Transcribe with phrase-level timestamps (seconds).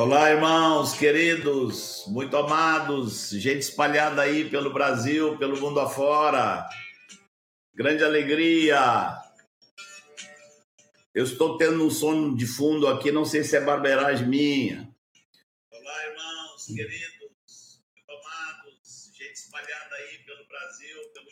[0.00, 6.68] Olá, irmãos queridos, muito amados, gente espalhada aí pelo Brasil, pelo mundo afora.
[7.74, 9.20] Grande alegria.
[11.12, 14.88] Eu estou tendo um som de fundo aqui, não sei se é barbeiragem minha.
[15.68, 21.26] Olá, irmãos queridos, muito amados, gente espalhada aí pelo Brasil, pelo...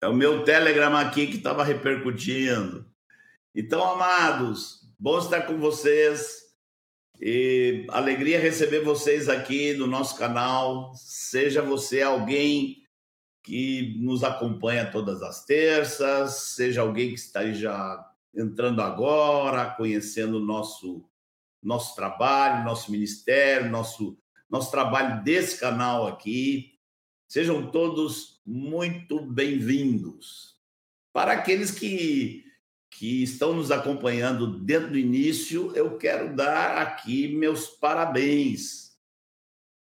[0.00, 2.90] É o meu Telegram aqui que estava repercutindo.
[3.54, 6.49] Então, amados, bom estar com vocês.
[7.22, 10.94] E alegria receber vocês aqui no nosso canal.
[10.94, 12.82] Seja você alguém
[13.42, 18.02] que nos acompanha todas as terças, seja alguém que esteja
[18.34, 21.04] entrando agora, conhecendo o nosso
[21.62, 24.16] nosso trabalho, nosso ministério, nosso
[24.48, 26.78] nosso trabalho desse canal aqui.
[27.28, 30.56] Sejam todos muito bem-vindos.
[31.12, 32.49] Para aqueles que
[32.90, 38.90] que estão nos acompanhando desde o início, eu quero dar aqui meus parabéns.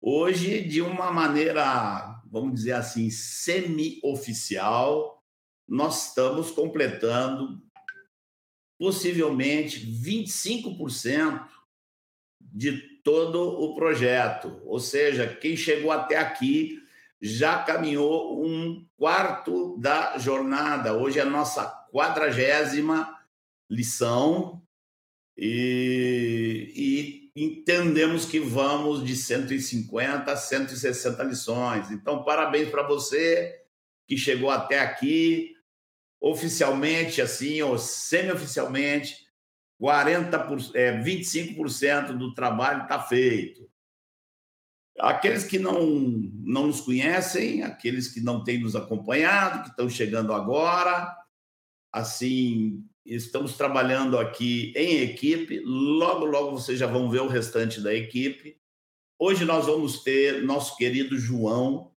[0.01, 5.23] Hoje, de uma maneira, vamos dizer assim, semi-oficial,
[5.67, 7.61] nós estamos completando
[8.79, 11.47] possivelmente 25%
[12.41, 14.61] de todo o projeto.
[14.65, 16.81] Ou seja, quem chegou até aqui
[17.21, 20.93] já caminhou um quarto da jornada.
[20.93, 23.15] Hoje é a nossa quadragésima
[23.69, 24.61] lição
[25.35, 31.91] e, e, entendemos que vamos de 150 a 160 lições.
[31.91, 33.63] Então, parabéns para você
[34.07, 35.53] que chegou até aqui,
[36.19, 39.27] oficialmente assim, ou semi-oficialmente,
[39.79, 43.69] 40%, é, 25% do trabalho está feito.
[44.99, 45.85] Aqueles que não,
[46.43, 51.15] não nos conhecem, aqueles que não têm nos acompanhado, que estão chegando agora,
[51.91, 55.61] assim, estamos trabalhando aqui em equipe.
[55.63, 58.57] Logo, logo vocês já vão ver o restante da equipe.
[59.19, 61.91] Hoje nós vamos ter nosso querido João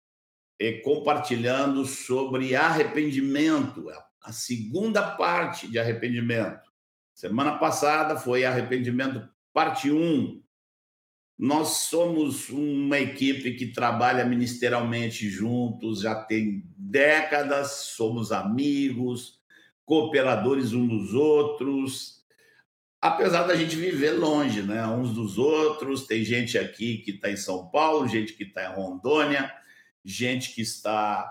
[0.59, 3.87] eh, compartilhando sobre arrependimento,
[4.23, 6.71] a segunda parte de arrependimento.
[7.15, 10.43] Semana passada foi arrependimento parte 1.
[11.41, 19.41] Nós somos uma equipe que trabalha ministerialmente juntos, já tem décadas, somos amigos,
[19.87, 22.27] cooperadores uns dos outros,
[23.01, 24.87] apesar da gente viver longe, né?
[24.89, 26.07] Uns dos outros.
[26.07, 29.51] Tem gente aqui que está em São Paulo, gente que está em Rondônia,
[30.05, 31.27] gente que está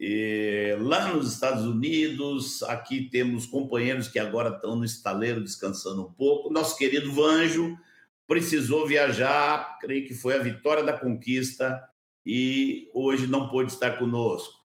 [0.00, 2.62] eh, lá nos Estados Unidos.
[2.62, 6.50] Aqui temos companheiros que agora estão no estaleiro descansando um pouco.
[6.50, 7.76] Nosso querido Vanjo
[8.32, 11.86] precisou viajar, creio que foi a vitória da conquista
[12.24, 14.58] e hoje não pôde estar conosco.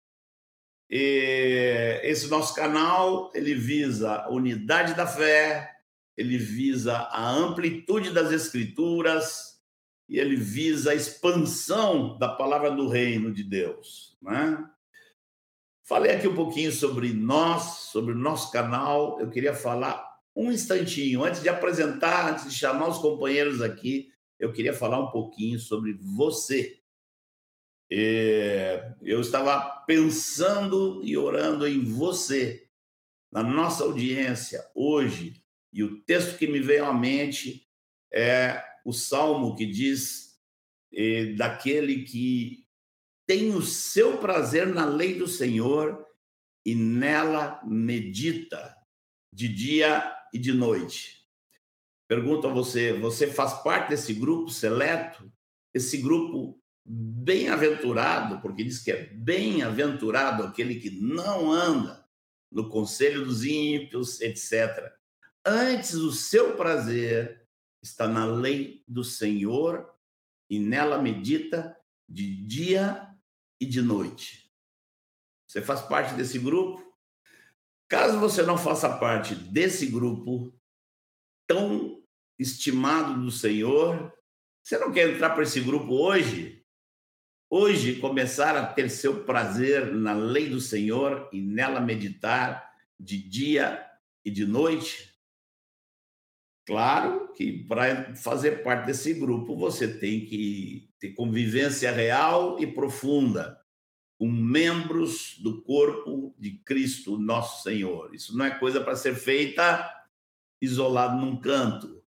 [0.89, 5.69] E esse nosso canal ele visa a unidade da fé,
[6.15, 9.61] ele visa a amplitude das escrituras
[10.07, 14.65] e ele visa a expansão da palavra do reino de Deus, né?
[15.83, 19.19] Falei aqui um pouquinho sobre nós, sobre o nosso canal.
[19.19, 20.06] Eu queria falar
[20.37, 25.09] um instantinho antes de apresentar, antes de chamar os companheiros aqui, eu queria falar um
[25.09, 26.79] pouquinho sobre você.
[27.91, 32.69] É, eu estava pensando e orando em você,
[33.31, 35.43] na nossa audiência hoje,
[35.73, 37.67] e o texto que me veio à mente
[38.13, 40.39] é o salmo que diz
[40.93, 42.63] é, daquele que
[43.25, 46.05] tem o seu prazer na lei do Senhor
[46.63, 48.75] e nela medita
[49.33, 51.25] de dia e de noite.
[52.07, 55.31] Pergunto a você: você faz parte desse grupo seleto?
[55.73, 62.07] Esse grupo bem-aventurado, porque diz que é bem-aventurado aquele que não anda
[62.49, 64.93] no conselho dos ímpios, etc.
[65.45, 67.45] Antes o seu prazer
[67.81, 69.93] está na lei do Senhor
[70.49, 71.77] e nela medita
[72.07, 73.07] de dia
[73.59, 74.49] e de noite.
[75.45, 76.86] Você faz parte desse grupo?
[77.89, 80.53] Caso você não faça parte desse grupo
[81.47, 82.03] tão
[82.37, 84.13] estimado do Senhor,
[84.61, 86.65] você não quer entrar para esse grupo hoje?
[87.49, 92.69] Hoje, começar a ter seu prazer na lei do Senhor e nela meditar
[92.99, 93.89] de dia
[94.25, 95.15] e de noite?
[96.65, 103.57] Claro que para fazer parte desse grupo você tem que ter convivência real e profunda
[104.17, 108.13] com membros do corpo de Cristo, nosso Senhor.
[108.15, 109.93] Isso não é coisa para ser feita
[110.61, 112.03] isolado num canto.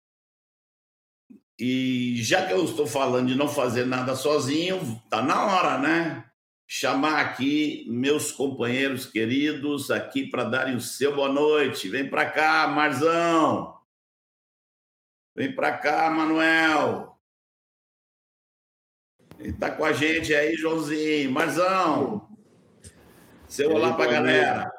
[1.59, 6.23] E já que eu estou falando de não fazer nada sozinho, tá na hora, né?
[6.67, 11.89] Chamar aqui meus companheiros queridos aqui para darem o seu boa noite.
[11.89, 13.75] Vem para cá, Marzão.
[15.35, 17.16] Vem para cá, Manuel.
[19.39, 21.31] Está com a gente aí, Joãozinho.
[21.31, 22.27] Marzão,
[23.47, 24.71] seu olá para a galera.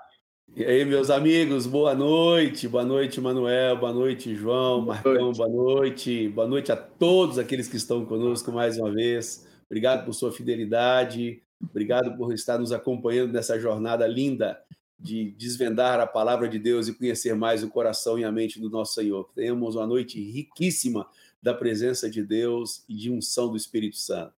[0.56, 2.66] E aí, meus amigos, boa noite.
[2.66, 3.76] Boa noite, Manuel.
[3.76, 5.14] Boa noite, João, boa Marcão.
[5.14, 5.36] Noite.
[5.36, 6.28] Boa noite.
[6.28, 9.46] Boa noite a todos aqueles que estão conosco mais uma vez.
[9.66, 11.40] Obrigado por sua fidelidade.
[11.62, 14.60] Obrigado por estar nos acompanhando nessa jornada linda
[14.98, 18.68] de desvendar a palavra de Deus e conhecer mais o coração e a mente do
[18.68, 19.30] nosso Senhor.
[19.36, 21.06] Tenhamos uma noite riquíssima
[21.40, 24.37] da presença de Deus e de unção do Espírito Santo.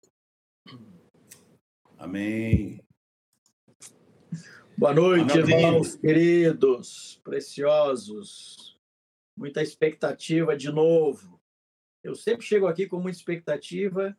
[1.97, 2.83] Amém.
[4.77, 5.65] Boa noite, Amém.
[5.65, 8.79] irmãos queridos, preciosos.
[9.35, 11.39] Muita expectativa de novo.
[12.03, 14.15] Eu sempre chego aqui com muita expectativa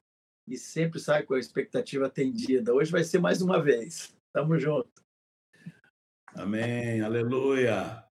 [0.47, 2.75] e sempre saio com a expectativa atendida.
[2.75, 4.15] Hoje vai ser mais uma vez.
[4.33, 5.03] Tamo junto.
[6.35, 8.05] Amém, aleluia.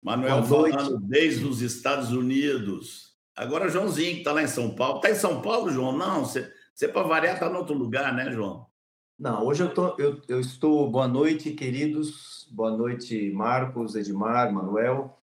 [0.00, 3.16] Manuel falando desde os Estados Unidos.
[3.34, 4.96] Agora, Joãozinho, que está lá em São Paulo.
[4.96, 5.96] Está em São Paulo, João?
[5.96, 8.64] Não, você, você para variar, está em outro lugar, né, João?
[9.18, 10.88] Não, hoje eu, tô, eu, eu estou.
[10.88, 12.46] Boa noite, queridos.
[12.52, 15.18] Boa noite, Marcos, Edmar, Manuel.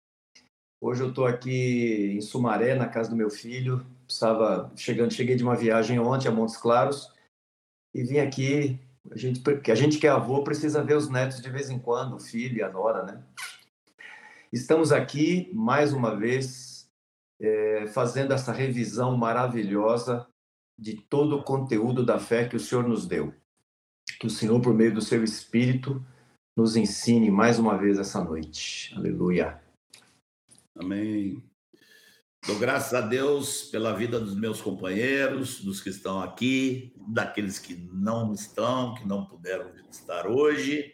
[0.80, 3.86] Hoje eu estou aqui em Sumaré, na casa do meu filho.
[4.08, 7.12] Estava chegando, cheguei de uma viagem ontem a Montes Claros
[7.94, 8.80] e vim aqui
[9.12, 12.16] a gente, a gente que é avô precisa ver os netos de vez em quando,
[12.16, 13.22] o filho e a nora, né?
[14.54, 16.90] Estamos aqui mais uma vez
[17.42, 20.31] é, fazendo essa revisão maravilhosa
[20.78, 23.34] de todo o conteúdo da fé que o Senhor nos deu.
[24.20, 26.04] Que o Senhor, por meio do seu Espírito,
[26.56, 28.94] nos ensine mais uma vez essa noite.
[28.96, 29.62] Aleluia.
[30.76, 31.44] Amém.
[32.46, 37.76] Dou graças a Deus pela vida dos meus companheiros, dos que estão aqui, daqueles que
[37.94, 40.92] não estão, que não puderam estar hoje.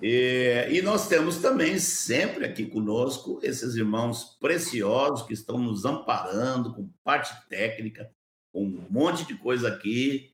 [0.00, 6.74] E, e, nós temos também sempre aqui conosco esses irmãos preciosos que estão nos amparando
[6.74, 8.10] com parte técnica,
[8.56, 10.32] um monte de coisa aqui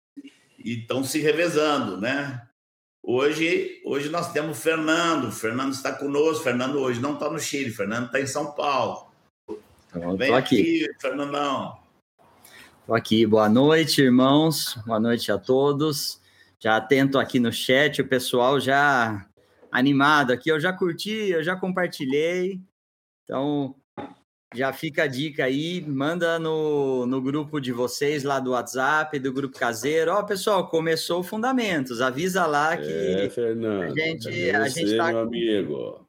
[0.58, 2.46] e estão se revezando, né?
[3.02, 5.24] Hoje, hoje nós temos o Fernando.
[5.24, 6.40] O Fernando está conosco.
[6.40, 7.70] O Fernando hoje não está no Chile.
[7.70, 9.10] O Fernando está em São Paulo.
[9.88, 10.60] Então, Vem aqui.
[10.84, 11.76] aqui, Fernandão.
[12.80, 13.26] Estou aqui.
[13.26, 14.78] Boa noite, irmãos.
[14.86, 16.20] Boa noite a todos.
[16.60, 19.26] Já atento aqui no chat, o pessoal já
[19.72, 20.48] animado aqui.
[20.48, 22.60] Eu já curti, eu já compartilhei.
[23.24, 23.74] Então,
[24.54, 29.32] já fica a dica aí, manda no, no grupo de vocês lá do WhatsApp, do
[29.32, 30.12] grupo caseiro.
[30.12, 32.00] Ó, oh, pessoal, começou Fundamentos.
[32.00, 35.20] Avisa lá que é, Fernando, a gente, a gente tá meu com...
[35.20, 36.08] amigo.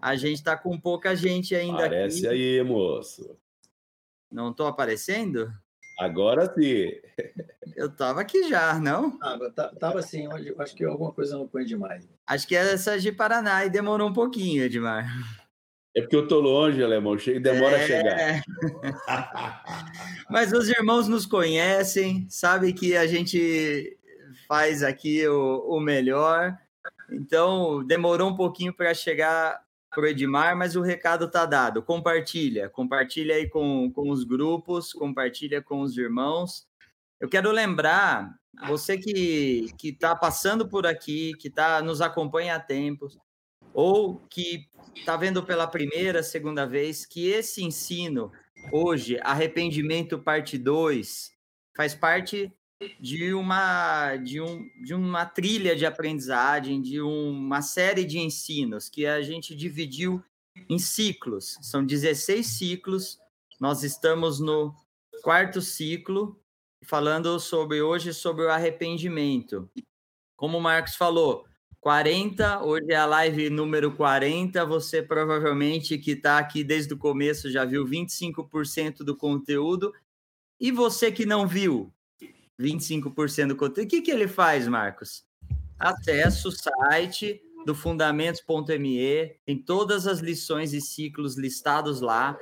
[0.00, 2.58] A gente está com pouca gente ainda Aparece aqui.
[2.58, 3.36] aí, moço.
[4.30, 5.52] Não estou aparecendo?
[5.98, 6.90] Agora sim.
[7.76, 9.18] Eu estava aqui já, não?
[9.18, 10.26] Tava, tava sim.
[10.58, 12.08] Acho que alguma coisa não põe demais.
[12.26, 15.06] Acho que é essa de Paraná e demorou um pouquinho, Edmar.
[15.94, 17.18] É porque eu tô longe, alemão.
[17.18, 17.82] Chega, demora é...
[17.82, 18.42] a chegar.
[20.30, 23.98] Mas os irmãos nos conhecem, sabem que a gente
[24.48, 26.56] faz aqui o, o melhor.
[27.10, 29.60] Então, demorou um pouquinho para chegar
[29.90, 31.82] para o Edmar, mas o recado está dado.
[31.82, 36.66] Compartilha, compartilha aí com, com os grupos, compartilha com os irmãos.
[37.20, 38.34] Eu quero lembrar,
[38.68, 43.18] você que está passando por aqui, que tá, nos acompanha há tempos,
[43.74, 48.32] ou que está vendo pela primeira, segunda vez, que esse ensino,
[48.72, 51.30] hoje, Arrependimento Parte 2,
[51.76, 52.52] faz parte
[53.00, 59.06] de uma, de, um, de uma trilha de aprendizagem, de uma série de ensinos que
[59.06, 60.22] a gente dividiu
[60.68, 61.58] em ciclos.
[61.62, 63.18] São 16 ciclos.
[63.60, 64.74] Nós estamos no
[65.22, 66.40] quarto ciclo,
[66.84, 69.70] falando sobre hoje sobre o arrependimento.
[70.36, 71.46] Como o Marcos falou,
[71.82, 74.64] 40, hoje é a live número 40.
[74.66, 79.92] Você provavelmente que está aqui desde o começo já viu 25% do conteúdo.
[80.60, 81.92] E você que não viu,
[82.58, 83.84] 25% do conteúdo.
[83.84, 85.24] O que, que ele faz, Marcos?
[85.76, 92.38] Acesse o site do fundamentos.me, tem todas as lições e ciclos listados lá,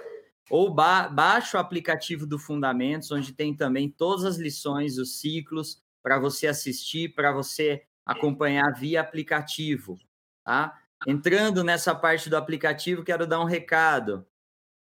[0.51, 5.83] ou ba baixa o aplicativo do Fundamentos, onde tem também todas as lições, os ciclos,
[6.03, 9.97] para você assistir, para você acompanhar via aplicativo,
[10.45, 10.77] tá?
[11.07, 14.27] Entrando nessa parte do aplicativo, quero dar um recado.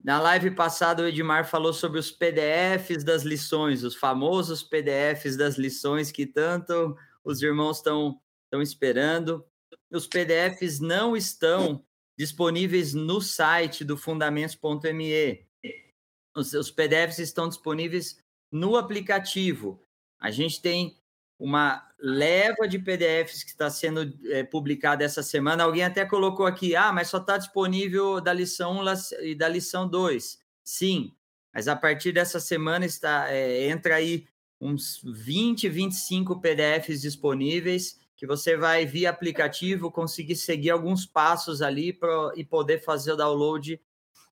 [0.03, 5.57] Na live passada, o Edmar falou sobre os PDFs das lições, os famosos PDFs das
[5.57, 8.19] lições que tanto os irmãos estão
[8.61, 9.45] esperando.
[9.91, 11.85] Os PDFs não estão
[12.17, 15.47] disponíveis no site do fundamentos.me.
[16.35, 18.17] Os, os PDFs estão disponíveis
[18.51, 19.79] no aplicativo.
[20.19, 20.97] A gente tem
[21.39, 25.63] uma leva de PDFs que está sendo é, publicada essa semana.
[25.63, 28.83] Alguém até colocou aqui, ah, mas só está disponível da lição 1
[29.21, 30.39] e da lição 2.
[30.63, 31.11] Sim,
[31.53, 34.27] mas a partir dessa semana está é, entra aí
[34.59, 41.91] uns 20, 25 PDFs disponíveis que você vai, via aplicativo, conseguir seguir alguns passos ali
[41.91, 43.81] pra, e poder fazer o download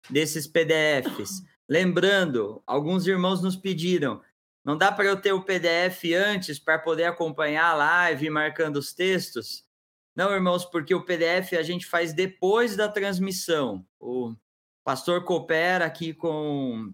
[0.09, 1.41] desses PDFs.
[1.69, 4.21] Lembrando, alguns irmãos nos pediram,
[4.67, 8.93] não dá para eu ter o PDF antes para poder acompanhar a live marcando os
[8.93, 9.65] textos?
[10.13, 13.87] Não, irmãos, porque o PDF a gente faz depois da transmissão.
[13.97, 14.35] O
[14.83, 16.93] pastor coopera aqui com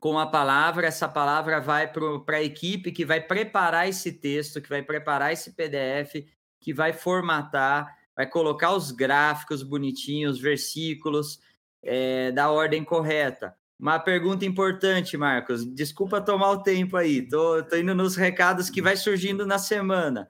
[0.00, 4.68] com a palavra, essa palavra vai para a equipe que vai preparar esse texto, que
[4.68, 6.26] vai preparar esse PDF,
[6.60, 11.40] que vai formatar, vai colocar os gráficos bonitinhos, versículos
[11.84, 13.56] é, da ordem correta.
[13.78, 15.64] Uma pergunta importante, Marcos.
[15.66, 20.28] Desculpa tomar o tempo aí, tô, tô indo nos recados que vai surgindo na semana.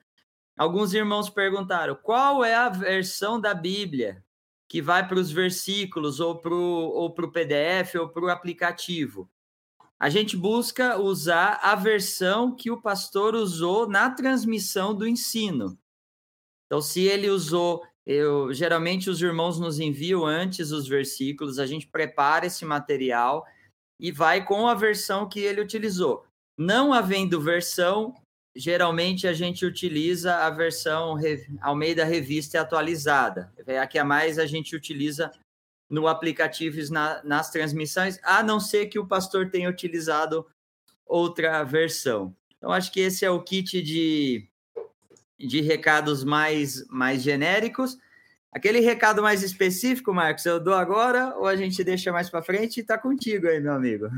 [0.57, 4.25] Alguns irmãos perguntaram qual é a versão da Bíblia
[4.69, 9.31] que vai para os versículos, ou para o PDF, ou para o aplicativo
[9.99, 15.79] a gente busca usar a versão que o pastor usou na transmissão do ensino.
[16.67, 21.89] Então, se ele usou, eu geralmente os irmãos nos enviam antes os versículos, a gente
[21.89, 23.45] prepara esse material
[23.99, 26.25] e vai com a versão que ele utilizou.
[26.57, 28.15] Não havendo versão,
[28.55, 31.19] geralmente a gente utiliza a versão
[31.61, 33.53] Almeida Revista Atualizada.
[33.67, 35.33] É a que a mais a gente utiliza
[35.91, 40.47] no aplicativo na, nas transmissões, a não ser que o pastor tenha utilizado
[41.05, 42.35] outra versão.
[42.57, 44.49] Então, acho que esse é o kit de,
[45.38, 47.99] de recados mais, mais genéricos.
[48.52, 52.81] Aquele recado mais específico, Marcos, eu dou agora ou a gente deixa mais para frente?
[52.81, 54.09] Está contigo aí, meu amigo.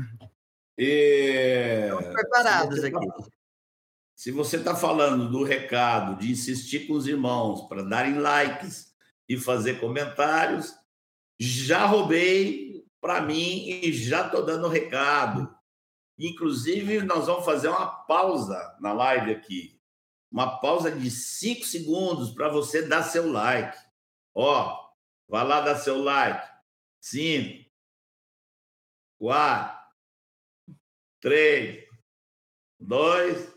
[0.77, 1.89] E...
[1.89, 3.05] Estamos preparados aqui.
[4.15, 8.93] Se você está falando do recado de insistir com os irmãos para darem likes
[9.27, 10.73] e fazer comentários,
[11.39, 15.53] já roubei para mim e já estou dando recado.
[16.17, 19.78] Inclusive, nós vamos fazer uma pausa na live aqui.
[20.31, 23.77] Uma pausa de cinco segundos para você dar seu like.
[24.33, 24.89] Ó,
[25.27, 26.47] vai lá dar seu like.
[27.01, 27.69] Cinco,
[29.17, 29.79] quatro,
[31.21, 31.87] três,
[32.79, 33.53] dois,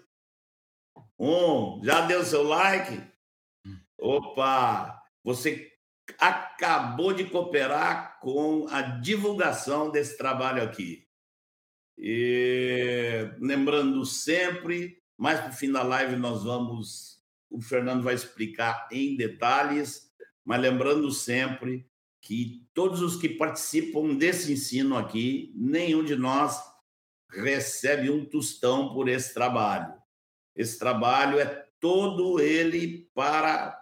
[1.19, 1.83] um.
[1.85, 3.02] Já deu seu like?
[3.99, 5.00] Opa!
[5.25, 5.73] Você
[6.19, 11.07] acabou de cooperar com a divulgação desse trabalho aqui.
[11.97, 19.17] E lembrando sempre, para o fim da live nós vamos, o Fernando vai explicar em
[19.17, 20.11] detalhes,
[20.45, 21.88] mas lembrando sempre
[22.21, 26.61] que todos os que participam desse ensino aqui, nenhum de nós
[27.31, 29.95] recebe um tostão por esse trabalho.
[30.57, 33.81] Esse trabalho é todo ele para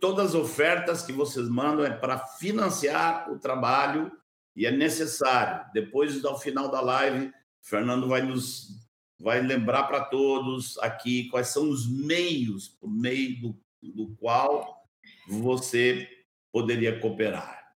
[0.00, 4.12] todas as ofertas que vocês mandam é para financiar o trabalho
[4.54, 5.64] e é necessário.
[5.72, 8.77] Depois, ao final da live, Fernando vai nos
[9.18, 14.86] vai lembrar para todos aqui quais são os meios por meio do, do qual
[15.26, 16.08] você
[16.52, 17.74] poderia cooperar.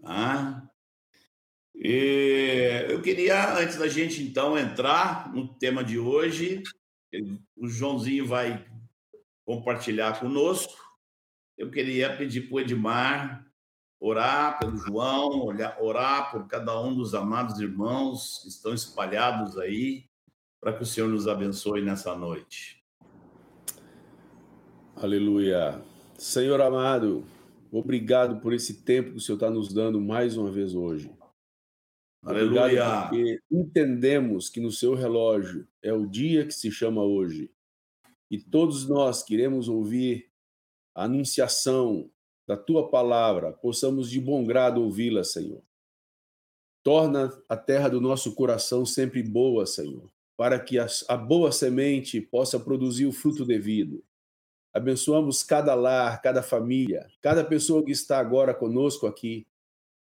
[0.00, 0.68] Tá?
[1.74, 6.62] E eu queria, antes da gente então entrar no tema de hoje,
[7.56, 8.64] o Joãozinho vai
[9.44, 10.82] compartilhar conosco
[11.62, 13.46] eu queria pedir para o Edmar
[14.00, 15.46] orar pelo João,
[15.80, 20.10] orar por cada um dos amados irmãos que estão espalhados aí,
[20.62, 22.80] para que o Senhor nos abençoe nessa noite.
[24.94, 25.82] Aleluia.
[26.16, 27.24] Senhor amado,
[27.72, 31.10] obrigado por esse tempo que o Senhor está nos dando mais uma vez hoje.
[32.22, 32.62] Aleluia.
[32.62, 37.50] Obrigado porque entendemos que no seu relógio é o dia que se chama hoje.
[38.30, 40.30] E todos nós queremos ouvir
[40.94, 42.08] a anunciação
[42.46, 45.60] da tua palavra, possamos de bom grado ouvi-la, Senhor.
[46.84, 52.58] Torna a terra do nosso coração sempre boa, Senhor, para que a, boa semente possa
[52.58, 54.02] produzir o fruto devido.
[54.72, 59.46] Abençoamos cada lar, cada família, cada pessoa que está agora conosco aqui.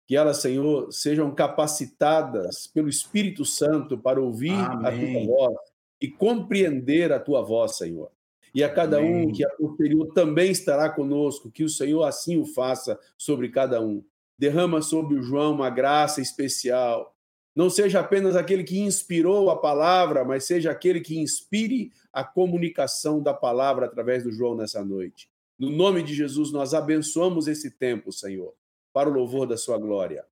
[0.08, 5.18] Que elas, Senhor, sejam capacitadas pelo Espírito Santo para ouvir Amém.
[5.18, 5.58] a tua voz
[6.02, 8.12] e compreender a tua voz, Senhor
[8.56, 9.28] e a cada Amém.
[9.28, 13.82] um que a posterior também estará conosco, que o Senhor assim o faça sobre cada
[13.82, 14.02] um.
[14.40, 17.14] Derrama sobre o João uma graça especial.
[17.56, 23.22] Não seja apenas aquele que inspirou a palavra, mas seja aquele que inspire a comunicação
[23.24, 25.30] da palavra através do João nessa noite.
[25.58, 28.54] No nome de Jesus, nós abençoamos esse tempo, Senhor,
[28.92, 30.26] para o louvor da sua glória.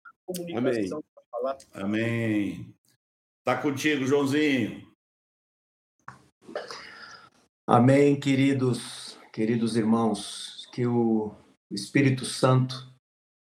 [0.54, 0.90] Amém.
[1.74, 2.76] Amém.
[3.40, 4.86] Está contigo, Joãozinho.
[7.66, 11.34] Amém, queridos, queridos irmãos, que o
[11.72, 12.76] Espírito Santo,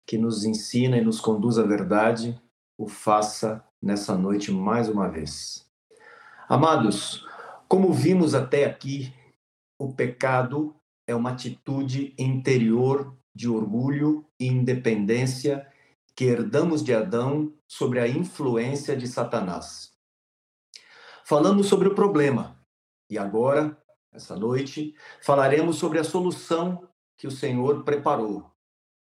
[0.05, 2.37] que nos ensina e nos conduz à verdade,
[2.77, 5.65] o faça nessa noite mais uma vez.
[6.47, 7.25] Amados,
[7.67, 9.13] como vimos até aqui,
[9.77, 10.75] o pecado
[11.07, 15.67] é uma atitude interior de orgulho e independência
[16.15, 19.93] que herdamos de Adão sobre a influência de Satanás.
[21.23, 22.59] Falamos sobre o problema
[23.09, 23.77] e agora,
[24.11, 28.51] essa noite, falaremos sobre a solução que o Senhor preparou.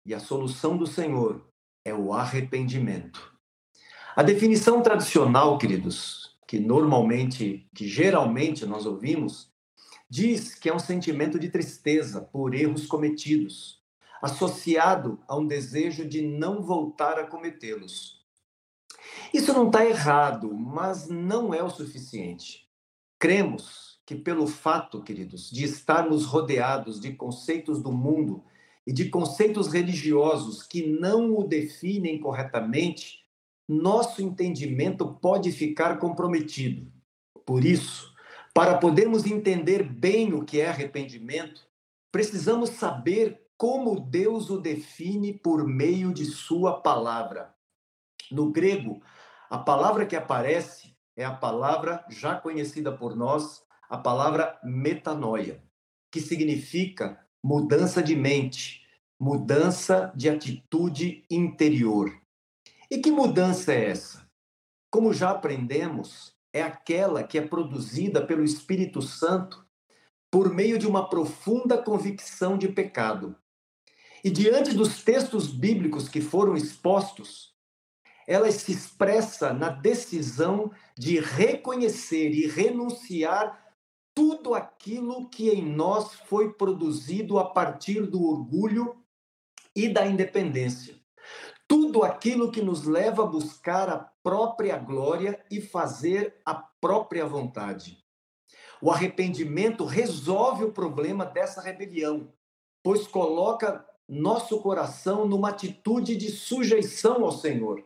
[0.05, 1.47] E a solução do Senhor
[1.85, 3.30] é o arrependimento.
[4.13, 9.49] A definição tradicional, queridos, que normalmente, que geralmente nós ouvimos,
[10.09, 13.81] diz que é um sentimento de tristeza por erros cometidos,
[14.21, 18.21] associado a um desejo de não voltar a cometê-los.
[19.33, 22.67] Isso não está errado, mas não é o suficiente.
[23.17, 28.43] Cremos que, pelo fato, queridos, de estarmos rodeados de conceitos do mundo
[28.85, 33.20] e de conceitos religiosos que não o definem corretamente,
[33.71, 36.91] nosso entendimento pode ficar comprometido.
[37.45, 38.13] Por isso,
[38.53, 41.65] para podermos entender bem o que é arrependimento,
[42.11, 47.53] precisamos saber como Deus o define por meio de sua palavra.
[48.29, 49.01] No grego,
[49.49, 55.63] a palavra que aparece é a palavra já conhecida por nós, a palavra metanoia,
[56.11, 58.81] que significa mudança de mente,
[59.17, 62.20] mudança de atitude interior.
[62.91, 64.29] E que mudança é essa?
[64.91, 69.65] Como já aprendemos, é aquela que é produzida pelo Espírito Santo
[70.29, 73.33] por meio de uma profunda convicção de pecado.
[74.21, 77.55] E diante dos textos bíblicos que foram expostos,
[78.27, 83.73] ela se expressa na decisão de reconhecer e renunciar
[84.13, 89.01] tudo aquilo que em nós foi produzido a partir do orgulho
[89.73, 91.00] e da independência.
[91.71, 98.03] Tudo aquilo que nos leva a buscar a própria glória e fazer a própria vontade.
[98.81, 102.33] O arrependimento resolve o problema dessa rebelião,
[102.83, 107.81] pois coloca nosso coração numa atitude de sujeição ao Senhor.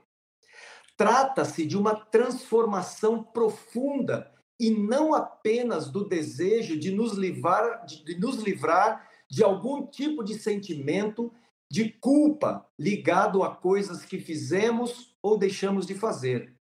[0.98, 8.38] Trata-se de uma transformação profunda e não apenas do desejo de nos livrar de, nos
[8.38, 11.32] livrar de algum tipo de sentimento
[11.76, 16.56] de culpa ligado a coisas que fizemos ou deixamos de fazer.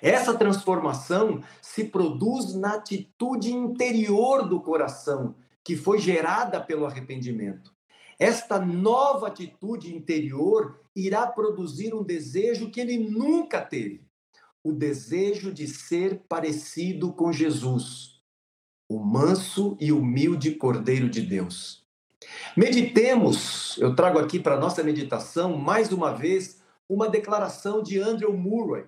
[0.00, 7.74] Essa transformação se produz na atitude interior do coração, que foi gerada pelo arrependimento.
[8.16, 14.06] Esta nova atitude interior irá produzir um desejo que ele nunca teve:
[14.62, 18.22] o desejo de ser parecido com Jesus,
[18.88, 21.81] o manso e humilde Cordeiro de Deus.
[22.56, 28.84] Meditemos, eu trago aqui para nossa meditação, mais uma vez, uma declaração de Andrew Murray.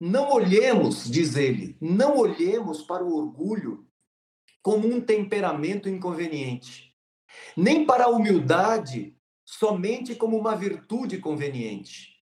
[0.00, 3.86] Não olhemos, diz ele, não olhemos para o orgulho
[4.62, 6.94] como um temperamento inconveniente,
[7.56, 12.22] nem para a humildade somente como uma virtude conveniente,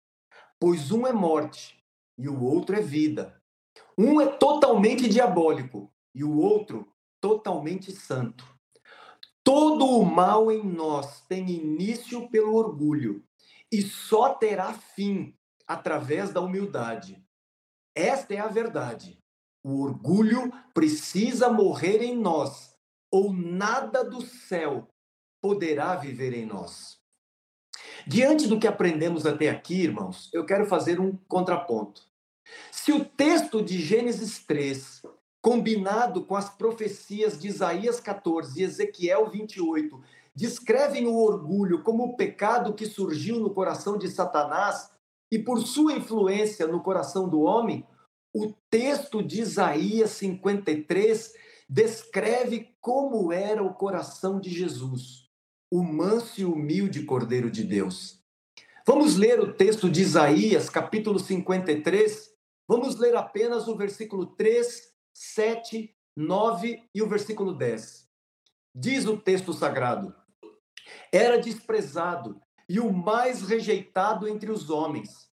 [0.58, 1.82] pois um é morte
[2.18, 3.40] e o outro é vida.
[3.96, 8.51] Um é totalmente diabólico e o outro totalmente santo.
[9.44, 13.24] Todo o mal em nós tem início pelo orgulho
[13.70, 15.34] e só terá fim
[15.66, 17.22] através da humildade.
[17.94, 19.18] Esta é a verdade.
[19.64, 22.74] O orgulho precisa morrer em nós,
[23.10, 24.88] ou nada do céu
[25.40, 27.00] poderá viver em nós.
[28.06, 32.02] Diante do que aprendemos até aqui, irmãos, eu quero fazer um contraponto.
[32.70, 35.02] Se o texto de Gênesis 3,
[35.42, 40.00] combinado com as profecias de Isaías 14 e Ezequiel 28,
[40.34, 44.90] descrevem o orgulho como o pecado que surgiu no coração de Satanás
[45.30, 47.84] e por sua influência no coração do homem,
[48.32, 51.34] o texto de Isaías 53
[51.68, 55.22] descreve como era o coração de Jesus
[55.72, 58.22] o manso e humilde Cordeiro de Deus.
[58.86, 62.30] Vamos ler o texto de Isaías, capítulo 53.
[62.68, 68.08] Vamos ler apenas o versículo 3, 7, 9 e o versículo 10.
[68.74, 70.14] Diz o texto sagrado:
[71.12, 75.30] Era desprezado e o mais rejeitado entre os homens,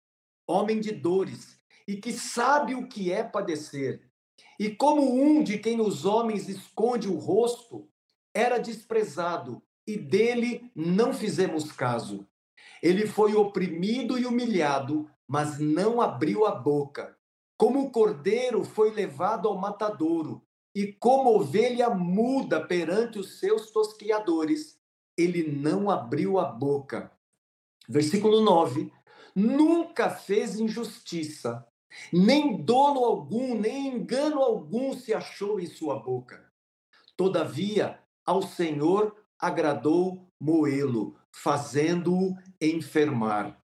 [0.47, 4.09] homem de dores, e que sabe o que é padecer.
[4.59, 7.89] E como um de quem os homens esconde o rosto,
[8.33, 12.27] era desprezado e dele não fizemos caso.
[12.81, 17.17] Ele foi oprimido e humilhado, mas não abriu a boca.
[17.57, 20.41] Como o cordeiro foi levado ao matadouro,
[20.75, 24.79] e como ovelha muda perante os seus tosqueadores,
[25.17, 27.11] ele não abriu a boca.
[27.87, 28.91] Versículo 9:
[29.35, 31.67] Nunca fez injustiça,
[32.11, 36.51] nem dolo algum, nem engano algum se achou em sua boca.
[37.15, 43.62] Todavia, ao Senhor agradou moê-lo, fazendo-o enfermar.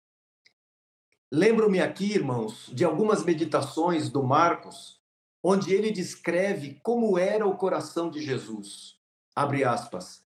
[1.32, 5.02] Lembro-me aqui, irmãos, de algumas meditações do Marcos,
[5.44, 8.98] onde ele descreve como era o coração de Jesus.
[9.36, 10.26] Abre aspas.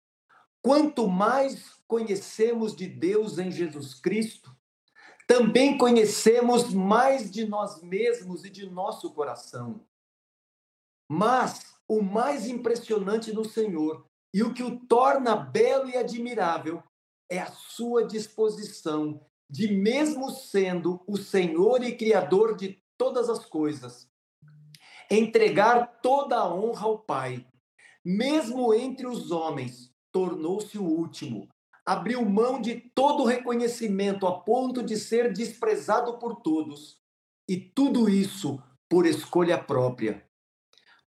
[0.62, 4.56] Quanto mais conhecemos de Deus em Jesus Cristo,
[5.26, 9.84] também conhecemos mais de nós mesmos e de nosso coração.
[11.08, 16.82] Mas o mais impressionante no Senhor e o que o torna belo e admirável
[17.28, 24.08] é a sua disposição de, mesmo sendo o Senhor e Criador de todas as coisas,
[25.10, 27.46] entregar toda a honra ao Pai.
[28.04, 31.48] Mesmo entre os homens, tornou-se o último,
[31.84, 36.98] abriu mão de todo reconhecimento a ponto de ser desprezado por todos.
[37.48, 40.24] E tudo isso por escolha própria.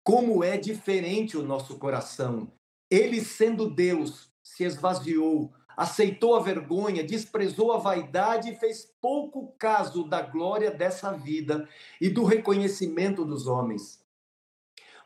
[0.04, 2.52] Como é diferente o nosso coração.
[2.90, 10.04] Ele, sendo Deus, se esvaziou, aceitou a vergonha, desprezou a vaidade e fez pouco caso
[10.04, 11.70] da glória dessa vida
[12.02, 14.04] e do reconhecimento dos homens.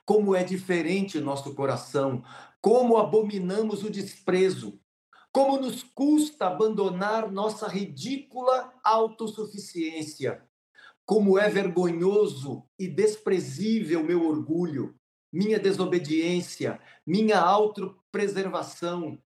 [0.06, 2.24] Como é diferente nosso coração,
[2.62, 4.80] como abominamos o desprezo,
[5.34, 10.42] como nos custa abandonar nossa ridícula autossuficiência.
[11.06, 14.96] Como é vergonhoso e desprezível meu orgulho,
[15.32, 19.18] minha desobediência, minha autopreservação,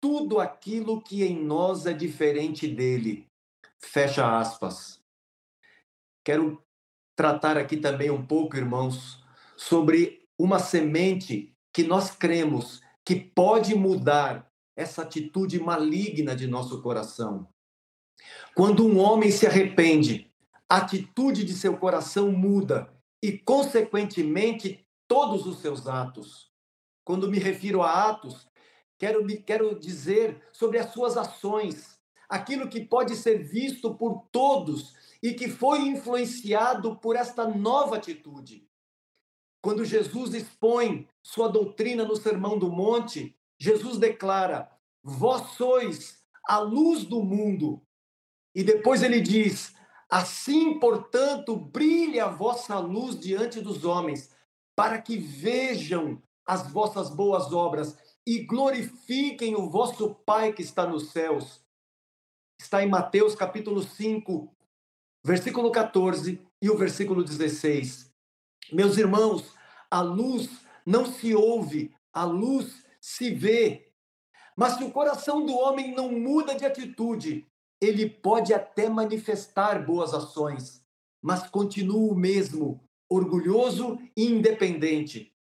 [0.00, 3.28] tudo aquilo que em nós é diferente dele.
[3.78, 5.00] Fecha aspas.
[6.24, 6.62] Quero
[7.16, 9.22] tratar aqui também um pouco, irmãos,
[9.56, 17.48] sobre uma semente que nós cremos que pode mudar essa atitude maligna de nosso coração.
[18.54, 20.30] Quando um homem se arrepende,
[20.68, 26.52] a atitude de seu coração muda e, consequentemente, todos os seus atos.
[27.04, 28.47] Quando me refiro a atos,
[28.98, 35.32] quero, quero dizer sobre as suas ações, aquilo que pode ser visto por todos e
[35.32, 38.68] que foi influenciado por esta nova atitude.
[39.62, 44.70] Quando Jesus expõe sua doutrina no Sermão do Monte, Jesus declara:
[45.02, 47.82] Vós sois a luz do mundo.
[48.54, 49.74] E depois ele diz:
[50.08, 54.30] Assim, portanto, brilhe a vossa luz diante dos homens,
[54.76, 57.96] para que vejam as vossas boas obras
[58.28, 61.64] e glorifiquem o vosso Pai que está nos céus.
[62.60, 64.54] Está em Mateus capítulo 5,
[65.24, 68.12] versículo 14 e o versículo 16.
[68.70, 69.54] Meus irmãos,
[69.90, 70.50] a luz
[70.84, 73.94] não se ouve, a luz se vê.
[74.54, 77.46] Mas se o coração do homem não muda de atitude,
[77.80, 80.84] ele pode até manifestar boas ações,
[81.22, 85.32] mas continua o mesmo, orgulhoso e independente.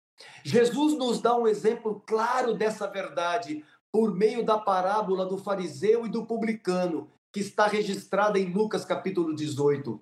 [0.45, 6.09] Jesus nos dá um exemplo claro dessa verdade por meio da parábola do fariseu e
[6.09, 10.01] do publicano, que está registrada em Lucas capítulo 18.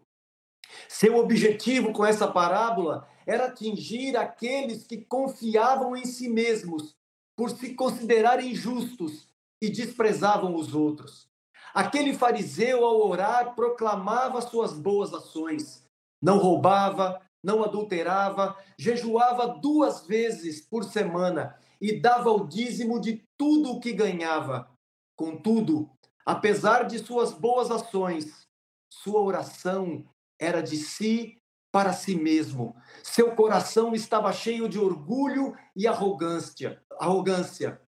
[0.88, 6.96] Seu objetivo com essa parábola era atingir aqueles que confiavam em si mesmos
[7.37, 9.27] por se considerarem justos
[9.61, 11.29] e desprezavam os outros.
[11.72, 15.85] Aquele fariseu, ao orar, proclamava suas boas ações.
[16.22, 23.72] Não roubava, não adulterava, jejuava duas vezes por semana e dava o dízimo de tudo
[23.72, 24.68] o que ganhava.
[25.14, 25.90] Contudo,
[26.24, 28.48] apesar de suas boas ações,
[28.90, 30.04] sua oração
[30.38, 31.38] era de si
[31.70, 32.74] para si mesmo.
[33.02, 36.83] Seu coração estava cheio de orgulho e arrogância.
[36.98, 37.80] Arrogância.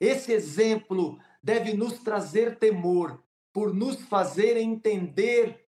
[0.00, 5.68] Esse exemplo deve nos trazer temor, por nos fazer entender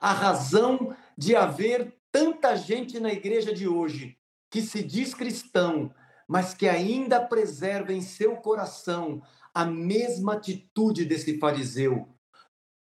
[0.00, 4.16] a razão de haver tanta gente na igreja de hoje
[4.50, 5.94] que se diz cristão,
[6.26, 9.20] mas que ainda preserva em seu coração
[9.52, 12.08] a mesma atitude desse fariseu,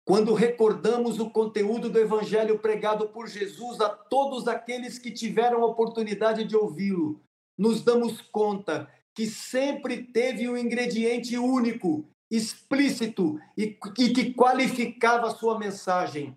[0.03, 5.67] quando recordamos o conteúdo do evangelho pregado por Jesus a todos aqueles que tiveram a
[5.67, 7.21] oportunidade de ouvi-lo,
[7.55, 15.35] nos damos conta que sempre teve um ingrediente único, explícito e, e que qualificava a
[15.35, 16.35] sua mensagem.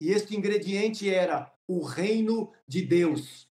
[0.00, 3.48] E este ingrediente era o reino de Deus.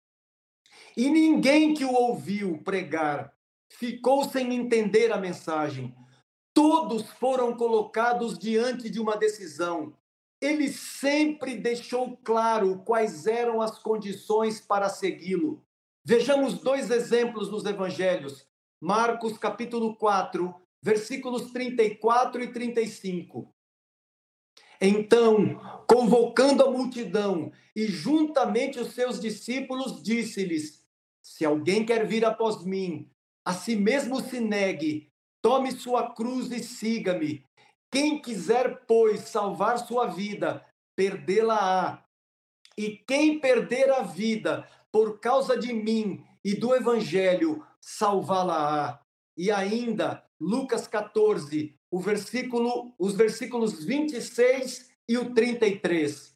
[0.95, 3.33] E ninguém que o ouviu pregar
[3.69, 5.95] ficou sem entender a mensagem,
[6.53, 9.97] Todos foram colocados diante de uma decisão.
[10.39, 15.65] Ele sempre deixou claro quais eram as condições para segui-lo.
[16.05, 18.45] Vejamos dois exemplos nos evangelhos.
[18.79, 23.51] Marcos capítulo 4, versículos 34 e 35.
[24.79, 30.85] Então, convocando a multidão, e juntamente os seus discípulos disse-lhes:
[31.21, 33.09] Se alguém quer vir após mim,
[33.45, 37.45] a si mesmo se negue, tome sua cruz e siga-me.
[37.91, 42.03] Quem quiser, pois, salvar sua vida, perdê-la-á.
[42.77, 48.99] E quem perder a vida por causa de mim e do evangelho, salvá-la-á.
[49.37, 56.32] E ainda, Lucas 14, o versículo, os versículos 26 e o 33.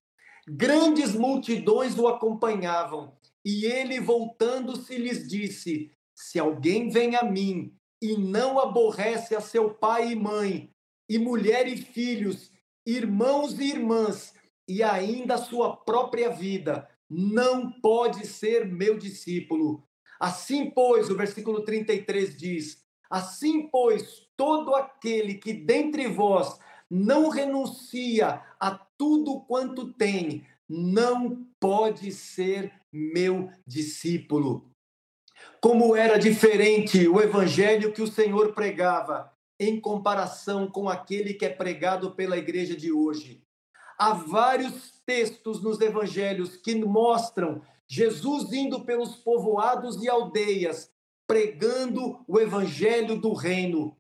[0.50, 8.16] Grandes multidões o acompanhavam, e ele, voltando-se, lhes disse: Se alguém vem a mim e
[8.16, 10.70] não aborrece a seu pai e mãe,
[11.10, 12.50] e mulher e filhos,
[12.86, 14.34] irmãos e irmãs,
[14.70, 19.84] e ainda a sua própria vida, não pode ser meu discípulo.
[20.18, 26.58] Assim, pois, o versículo 33 diz: Assim, pois, todo aquele que dentre vós
[26.90, 34.72] não renuncia a tudo quanto tem, não pode ser meu discípulo.
[35.62, 41.50] Como era diferente o evangelho que o Senhor pregava em comparação com aquele que é
[41.50, 43.44] pregado pela igreja de hoje.
[43.98, 50.92] Há vários textos nos evangelhos que mostram Jesus indo pelos povoados e aldeias,
[51.26, 53.98] pregando o evangelho do reino.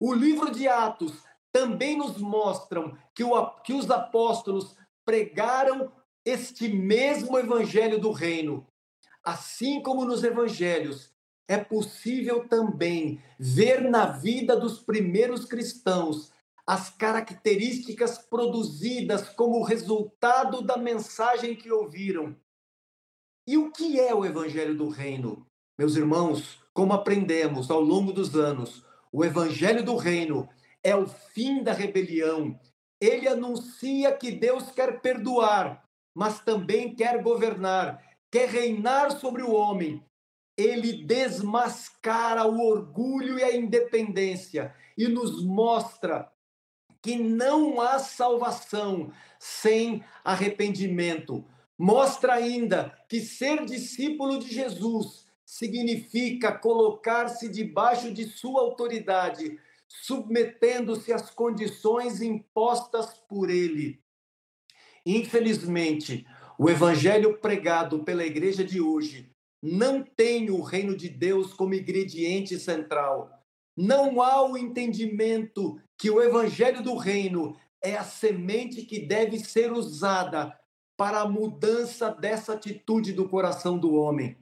[0.00, 1.22] O livro de Atos
[1.56, 5.90] também nos mostram que, o, que os apóstolos pregaram
[6.22, 8.66] este mesmo evangelho do reino.
[9.24, 11.10] Assim como nos evangelhos,
[11.48, 16.30] é possível também ver na vida dos primeiros cristãos
[16.66, 22.36] as características produzidas como resultado da mensagem que ouviram.
[23.46, 25.46] E o que é o Evangelho do Reino?
[25.78, 30.48] Meus irmãos, como aprendemos ao longo dos anos, o Evangelho do Reino
[30.86, 32.56] é o fim da rebelião.
[33.00, 40.00] Ele anuncia que Deus quer perdoar, mas também quer governar, quer reinar sobre o homem.
[40.56, 46.30] Ele desmascara o orgulho e a independência e nos mostra
[47.02, 51.44] que não há salvação sem arrependimento.
[51.76, 61.30] Mostra ainda que ser discípulo de Jesus significa colocar-se debaixo de sua autoridade, submetendo-se às
[61.30, 64.00] condições impostas por ele.
[65.04, 66.26] Infelizmente,
[66.58, 69.30] o evangelho pregado pela igreja de hoje
[69.62, 73.30] não tem o reino de Deus como ingrediente central.
[73.76, 79.72] Não há o entendimento que o evangelho do reino é a semente que deve ser
[79.72, 80.58] usada
[80.96, 84.36] para a mudança dessa atitude do coração do homem.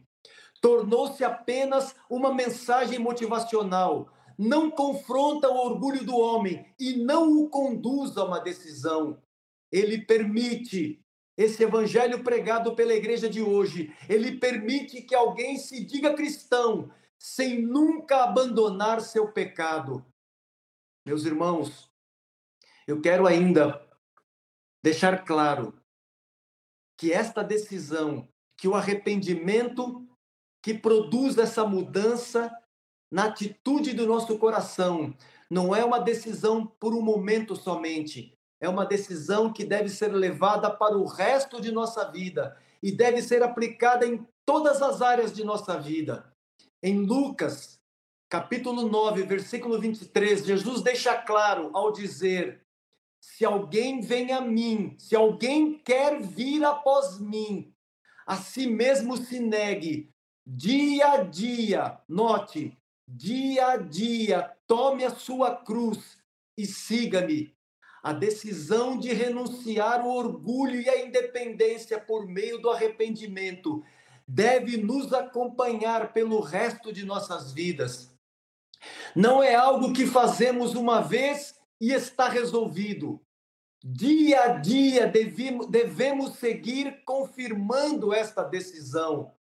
[0.61, 8.17] Tornou-se apenas uma mensagem motivacional, não confronta o orgulho do homem e não o conduz
[8.17, 9.23] a uma decisão.
[9.71, 11.05] Ele permite
[11.37, 17.61] esse evangelho pregado pela igreja de hoje, ele permite que alguém se diga cristão sem
[17.61, 20.05] nunca abandonar seu pecado.
[21.05, 21.91] Meus irmãos,
[22.87, 23.85] eu quero ainda
[24.83, 25.75] deixar claro
[26.97, 30.07] que esta decisão, que o arrependimento
[30.63, 32.51] que produz essa mudança
[33.15, 35.15] na atitude do nosso coração,
[35.49, 40.69] não é uma decisão por um momento somente, é uma decisão que deve ser levada
[40.69, 45.45] para o resto de nossa vida e deve ser aplicada em todas as áreas de
[45.45, 46.35] nossa vida.
[46.83, 47.79] Em Lucas,
[48.29, 52.67] capítulo 9, versículo 23, Jesus deixa claro ao dizer:
[53.23, 57.73] Se alguém vem a mim, se alguém quer vir após mim,
[58.27, 60.11] a si mesmo se negue,
[60.45, 66.19] dia a dia, note, dia a dia, tome a sua cruz
[66.57, 67.55] e siga-me.
[68.03, 73.83] A decisão de renunciar o orgulho e a independência por meio do arrependimento
[74.27, 78.15] deve nos acompanhar pelo resto de nossas vidas.
[79.15, 83.21] Não é algo que fazemos uma vez e está resolvido.
[83.83, 85.13] Dia a dia
[85.69, 89.34] devemos seguir confirmando esta decisão.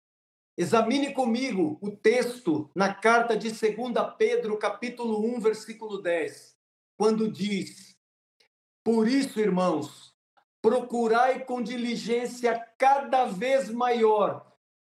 [0.57, 3.71] Examine comigo o texto na carta de 2
[4.19, 6.57] Pedro, capítulo 1, versículo 10,
[6.97, 7.93] quando diz:
[8.85, 10.13] por isso, irmãos,
[10.61, 14.53] procurai com diligência cada vez maior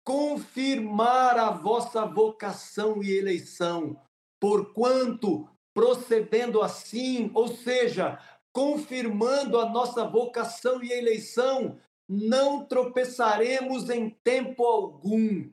[0.05, 4.01] confirmar a vossa vocação e eleição,
[4.41, 8.19] porquanto procedendo assim, ou seja,
[8.53, 11.79] confirmando a nossa vocação e eleição,
[12.13, 15.51] não tropeçaremos em tempo algum.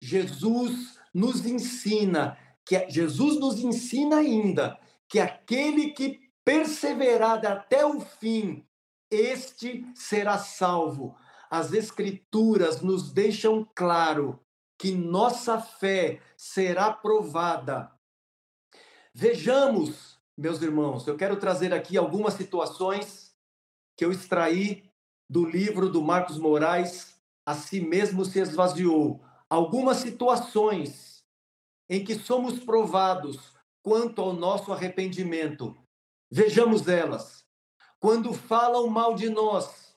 [0.00, 8.66] Jesus nos ensina que Jesus nos ensina ainda que aquele que perseverada até o fim,
[9.10, 11.16] este será salvo.
[11.50, 14.40] as Escrituras nos deixam claro
[14.78, 17.92] que nossa fé será provada.
[19.12, 23.36] Vejamos, meus irmãos, eu quero trazer aqui algumas situações
[23.96, 24.90] que eu extraí
[25.28, 29.22] do livro do Marcos Moraes, A Si Mesmo Se Esvaziou.
[29.48, 31.24] Algumas situações
[31.88, 35.76] em que somos provados quanto ao nosso arrependimento.
[36.30, 37.44] Vejamos elas.
[38.00, 39.96] Quando falam mal de nós,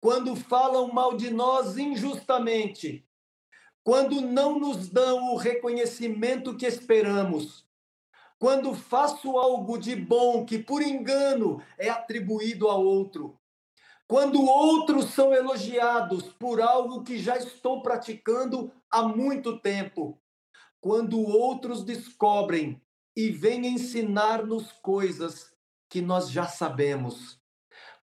[0.00, 3.06] quando falam mal de nós injustamente,
[3.82, 7.66] quando não nos dão o reconhecimento que esperamos,
[8.38, 13.38] quando faço algo de bom que por engano é atribuído a outro,
[14.08, 20.18] quando outros são elogiados por algo que já estou praticando há muito tempo,
[20.80, 22.80] quando outros descobrem
[23.14, 25.54] e vêm ensinar-nos coisas
[25.90, 27.38] que nós já sabemos,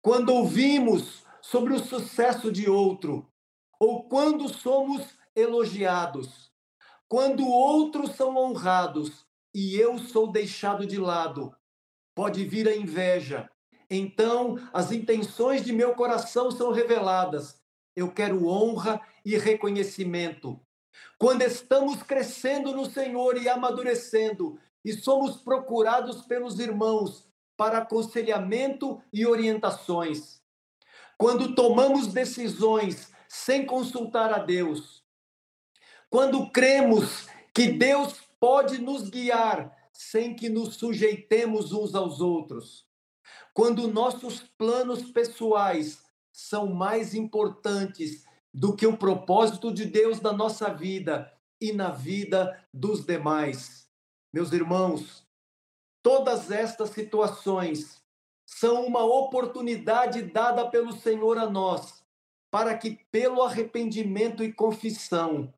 [0.01, 3.31] quando ouvimos sobre o sucesso de outro,
[3.79, 6.51] ou quando somos elogiados,
[7.07, 11.55] quando outros são honrados e eu sou deixado de lado,
[12.13, 13.49] pode vir a inveja.
[13.95, 17.61] Então, as intenções de meu coração são reveladas.
[17.95, 20.59] Eu quero honra e reconhecimento.
[21.19, 29.27] Quando estamos crescendo no Senhor e amadurecendo, e somos procurados pelos irmãos para aconselhamento e
[29.27, 30.41] orientações.
[31.15, 35.03] Quando tomamos decisões sem consultar a Deus,
[36.09, 42.91] quando cremos que Deus pode nos guiar sem que nos sujeitemos uns aos outros.
[43.53, 50.73] Quando nossos planos pessoais são mais importantes do que o propósito de Deus na nossa
[50.73, 53.87] vida e na vida dos demais.
[54.33, 55.25] Meus irmãos,
[56.01, 58.03] todas estas situações
[58.45, 62.03] são uma oportunidade dada pelo Senhor a nós,
[62.51, 65.53] para que, pelo arrependimento e confissão,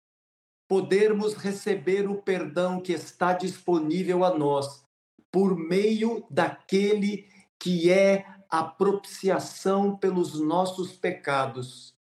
[0.68, 4.86] podermos receber o perdão que está disponível a nós
[5.32, 7.28] por meio daquele
[7.60, 11.96] que é a propiciação pelos nossos pecados.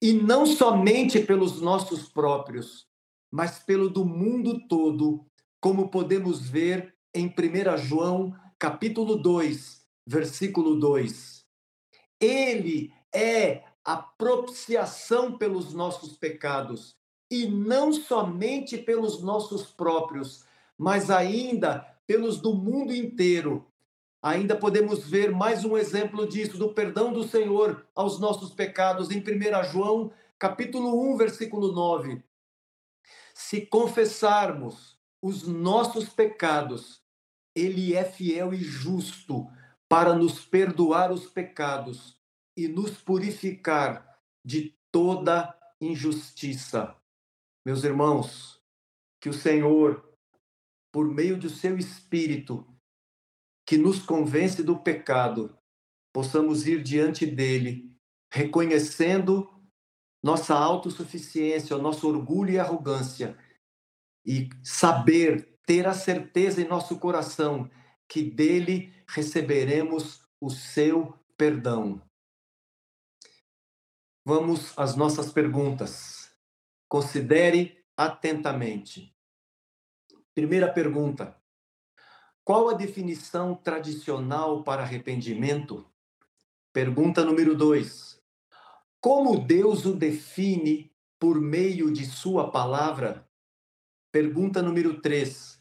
[0.00, 2.86] E não somente pelos nossos próprios,
[3.30, 5.26] mas pelo do mundo todo,
[5.60, 11.44] como podemos ver em 1 João, capítulo 2, versículo 2.
[12.20, 16.96] Ele é a propiciação pelos nossos pecados
[17.30, 20.44] e não somente pelos nossos próprios,
[20.76, 23.66] mas ainda pelos do mundo inteiro.
[24.22, 29.18] Ainda podemos ver mais um exemplo disso, do perdão do Senhor aos nossos pecados, em
[29.20, 32.22] 1 João, capítulo 1, versículo 9.
[33.34, 37.02] Se confessarmos os nossos pecados,
[37.54, 39.46] Ele é fiel e justo
[39.88, 42.18] para nos perdoar os pecados
[42.56, 46.96] e nos purificar de toda injustiça.
[47.64, 48.60] Meus irmãos,
[49.20, 50.16] que o Senhor,
[50.90, 52.66] por meio do seu Espírito,
[53.66, 55.58] que nos convence do pecado,
[56.12, 57.92] possamos ir diante dele,
[58.32, 59.52] reconhecendo
[60.22, 63.36] nossa autossuficiência, nosso orgulho e arrogância,
[64.24, 67.68] e saber, ter a certeza em nosso coração
[68.08, 72.00] que dele receberemos o seu perdão.
[74.24, 76.30] Vamos às nossas perguntas.
[76.88, 79.14] Considere atentamente.
[80.34, 81.40] Primeira pergunta:
[82.46, 85.84] Qual a definição tradicional para arrependimento?
[86.72, 88.22] Pergunta número dois:
[89.00, 93.28] Como Deus o define por meio de Sua palavra?
[94.12, 95.60] Pergunta número três: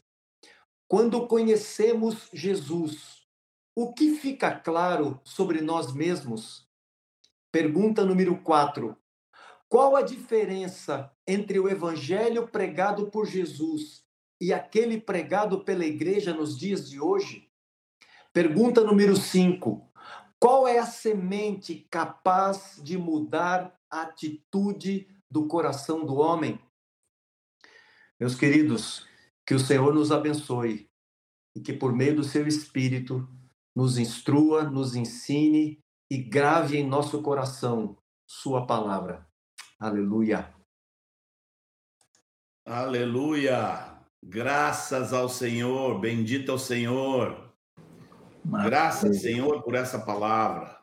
[0.88, 3.26] Quando conhecemos Jesus,
[3.76, 6.69] o que fica claro sobre nós mesmos?
[7.52, 8.95] Pergunta número quatro:
[9.67, 14.05] qual a diferença entre o evangelho pregado por Jesus
[14.39, 17.50] e aquele pregado pela igreja nos dias de hoje?
[18.34, 19.89] Pergunta número 5.
[20.39, 26.59] Qual é a semente capaz de mudar a atitude do coração do homem?
[28.20, 29.07] Meus queridos,
[29.45, 30.89] que o Senhor nos abençoe
[31.55, 33.28] e que por meio do seu espírito
[33.76, 35.80] nos instrua, nos ensine
[36.12, 37.97] e grave em nosso coração
[38.28, 39.28] sua palavra.
[39.80, 40.53] Aleluia.
[42.66, 43.95] Aleluia.
[44.28, 47.53] Graças ao Senhor, bendito ao Senhor.
[48.43, 48.69] Maravilha.
[48.71, 50.80] Graças, Senhor, por essa palavra.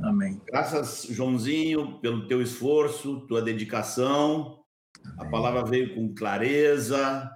[0.00, 0.40] Amém.
[0.46, 4.62] Graças, Joãozinho, pelo teu esforço, tua dedicação.
[5.04, 5.18] Amém.
[5.18, 7.28] A palavra veio com clareza,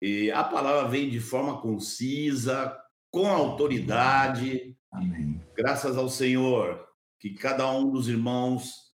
[0.00, 2.74] e a palavra veio de forma concisa,
[3.10, 4.74] com autoridade.
[4.90, 5.42] Amém.
[5.54, 6.88] Graças ao Senhor,
[7.20, 8.94] que cada um dos irmãos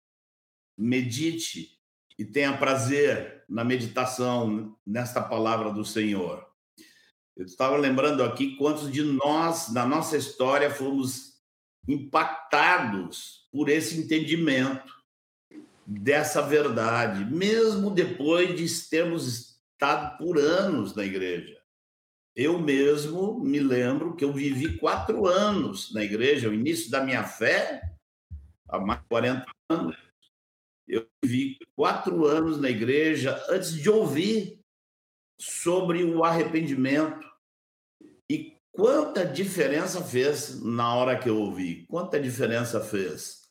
[0.78, 1.78] medite
[2.18, 6.46] e tenha prazer na meditação nesta palavra do Senhor.
[7.36, 11.38] Eu estava lembrando aqui quantos de nós, na nossa história, fomos
[11.86, 14.92] impactados por esse entendimento
[15.86, 21.56] dessa verdade, mesmo depois de termos estado por anos na igreja.
[22.36, 27.24] Eu mesmo me lembro que eu vivi quatro anos na igreja, o início da minha
[27.24, 27.80] fé,
[28.68, 30.07] há mais de 40 anos.
[30.88, 34.58] Eu vivi quatro anos na igreja antes de ouvir
[35.38, 37.28] sobre o arrependimento.
[38.30, 41.84] E quanta diferença fez na hora que eu ouvi?
[41.86, 43.48] Quanta diferença fez?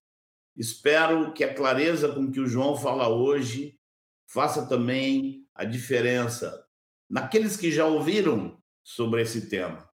[0.55, 3.79] Espero que a clareza com que o João fala hoje
[4.27, 6.65] faça também a diferença
[7.09, 9.87] naqueles que já ouviram sobre esse tema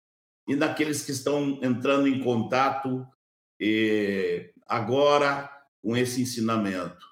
[0.49, 3.07] e naqueles que estão entrando em contato
[3.61, 5.51] eh, agora
[5.82, 7.11] com esse ensinamento.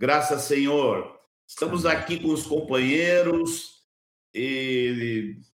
[0.00, 1.14] Graças, Senhor.
[1.46, 3.84] Estamos aqui com os companheiros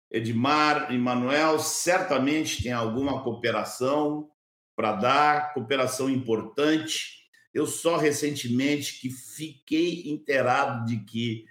[0.09, 4.31] Edmar e Manuel certamente tem alguma cooperação
[4.75, 7.19] para dar, cooperação importante
[7.53, 11.45] eu só recentemente que fiquei inteirado de que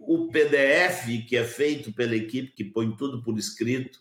[0.00, 4.00] o PDF que é feito pela equipe que põe tudo por escrito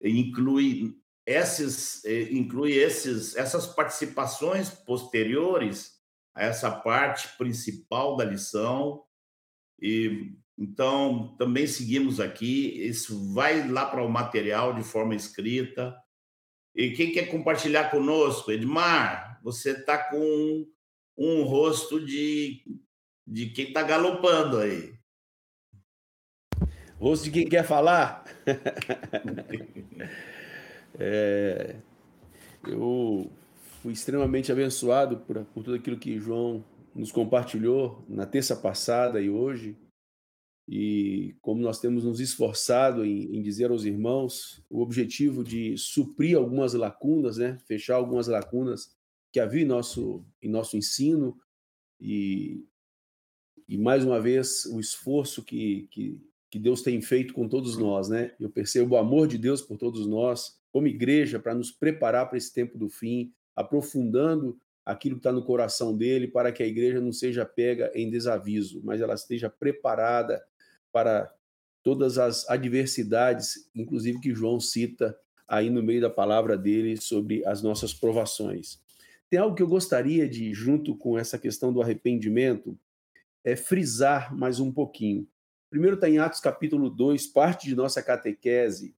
[0.00, 5.93] inclui esses inclui esses essas participações posteriores
[6.34, 9.02] a essa parte principal da lição
[9.80, 15.96] e então também seguimos aqui isso vai lá para o material de forma escrita
[16.74, 20.66] e quem quer compartilhar conosco Edmar você está com um,
[21.18, 22.64] um, rosto de,
[23.26, 24.94] de quem está galopando aí.
[26.98, 28.24] Rosto de quem quer falar?
[30.98, 31.76] é,
[32.66, 33.30] eu
[33.84, 36.64] fui extremamente abençoado por, por tudo aquilo que João
[36.94, 39.76] nos compartilhou na terça passada e hoje.
[40.66, 46.34] E como nós temos nos esforçado em, em, dizer aos irmãos, o objetivo de suprir
[46.34, 47.58] algumas lacunas, né?
[47.66, 48.96] fechar algumas lacunas
[49.30, 51.38] que havia em nosso, em nosso ensino
[52.00, 52.64] e,
[53.68, 56.18] e mais uma vez o esforço que, que,
[56.50, 58.34] que Deus tem feito com todos nós, né?
[58.40, 62.38] Eu percebo o amor de Deus por todos nós, como igreja, para nos preparar para
[62.38, 67.00] esse tempo do fim, aprofundando aquilo que está no coração dele, para que a igreja
[67.00, 70.44] não seja pega em desaviso, mas ela esteja preparada
[70.92, 71.32] para
[71.82, 77.62] todas as adversidades, inclusive que João cita aí no meio da palavra dele sobre as
[77.62, 78.80] nossas provações.
[79.28, 82.78] Tem algo que eu gostaria de, junto com essa questão do arrependimento,
[83.42, 85.26] é frisar mais um pouquinho.
[85.68, 88.94] Primeiro está em Atos capítulo 2, parte de nossa catequese,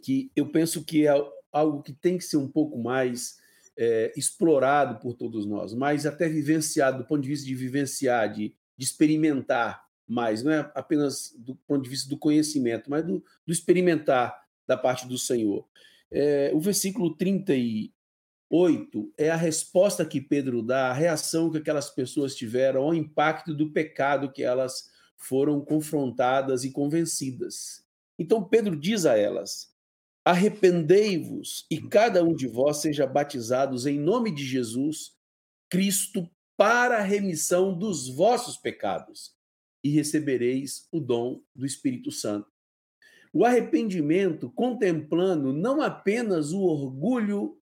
[0.00, 1.12] que eu penso que é
[1.50, 3.41] algo que tem que ser um pouco mais
[3.76, 8.54] é, explorado por todos nós, mais até vivenciado, do ponto de vista de vivenciar, de,
[8.76, 13.52] de experimentar mais, não é apenas do ponto de vista do conhecimento, mas do, do
[13.52, 15.66] experimentar da parte do Senhor.
[16.10, 17.92] É, o versículo 30 e,
[18.52, 23.54] 8 é a resposta que Pedro dá, a reação que aquelas pessoas tiveram ao impacto
[23.54, 27.82] do pecado que elas foram confrontadas e convencidas.
[28.18, 29.71] Então Pedro diz a elas:
[30.24, 35.16] Arrependei-vos e cada um de vós seja batizados em nome de Jesus
[35.68, 39.34] Cristo para a remissão dos vossos pecados
[39.82, 42.52] e recebereis o dom do Espírito Santo.
[43.32, 47.58] O arrependimento contemplando não apenas o orgulho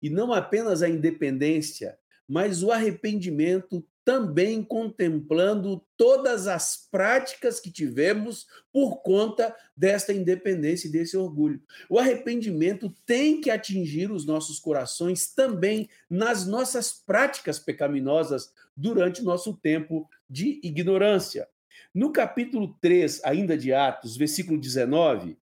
[0.00, 1.96] e não apenas a independência,
[2.26, 10.90] mas o arrependimento também contemplando todas as práticas que tivemos por conta desta independência e
[10.90, 11.62] desse orgulho.
[11.88, 19.54] O arrependimento tem que atingir os nossos corações também nas nossas práticas pecaminosas durante nosso
[19.54, 21.48] tempo de ignorância.
[21.94, 25.36] No capítulo 3, ainda de Atos, versículo 19,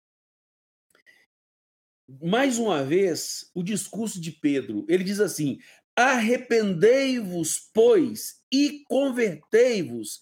[2.23, 4.85] mais uma vez, o discurso de Pedro.
[4.87, 5.59] Ele diz assim:
[5.97, 10.19] Arrependei-vos, pois, e convertei-vos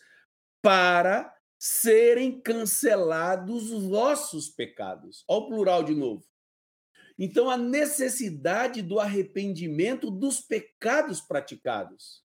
[0.62, 5.26] para serem cancelados os vossos pecados.
[5.28, 6.24] Olha o plural de novo.
[7.20, 12.24] Então, a necessidade do arrependimento dos pecados praticados.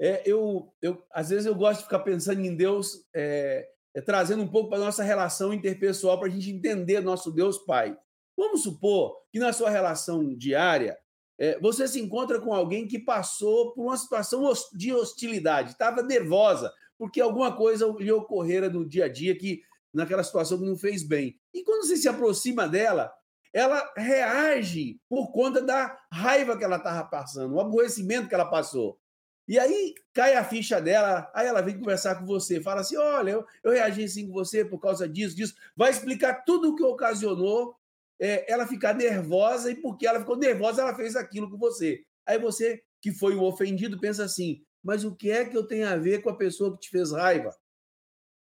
[0.00, 4.42] É, eu, eu, às vezes eu gosto de ficar pensando em Deus, é, é, trazendo
[4.42, 7.96] um pouco para a nossa relação interpessoal, para a gente entender nosso Deus Pai.
[8.36, 10.98] Vamos supor que na sua relação diária
[11.42, 16.72] é, você se encontra com alguém que passou por uma situação de hostilidade, estava nervosa,
[16.96, 19.60] porque alguma coisa lhe ocorrera no dia a dia que
[19.92, 21.36] naquela situação que não fez bem.
[21.52, 23.12] E quando você se aproxima dela,
[23.52, 28.96] ela reage por conta da raiva que ela estava passando, o aborrecimento que ela passou.
[29.48, 33.32] E aí cai a ficha dela, aí ela vem conversar com você, fala assim: olha,
[33.32, 35.56] eu, eu reagi assim com você por causa disso, disso.
[35.76, 37.74] Vai explicar tudo o que ocasionou
[38.22, 42.04] é, ela ficar nervosa e porque ela ficou nervosa, ela fez aquilo com você.
[42.24, 45.88] Aí você, que foi o ofendido, pensa assim: mas o que é que eu tenho
[45.88, 47.52] a ver com a pessoa que te fez raiva?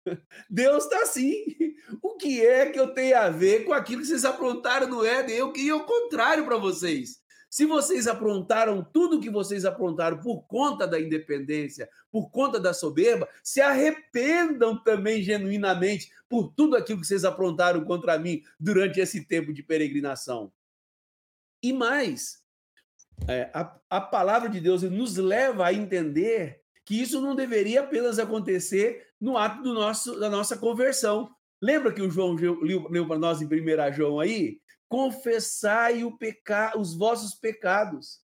[0.50, 1.34] Deus está assim.
[2.02, 5.36] O que é que eu tenho a ver com aquilo que vocês aprontaram no Éden?
[5.36, 7.21] Eu queria o contrário para vocês.
[7.52, 12.74] Se vocês aprontaram tudo o que vocês aprontaram por conta da independência, por conta da
[12.74, 19.26] soberba, se arrependam também genuinamente por tudo aquilo que vocês aprontaram contra mim durante esse
[19.26, 20.50] tempo de peregrinação.
[21.62, 22.42] E mais,
[23.28, 28.18] é, a, a palavra de Deus nos leva a entender que isso não deveria apenas
[28.18, 31.30] acontecer no ato do nosso, da nossa conversão.
[31.62, 34.61] Lembra que o João leu, para nós em 1 João aí?
[34.92, 36.78] Confessai o peca...
[36.78, 38.20] os vossos pecados.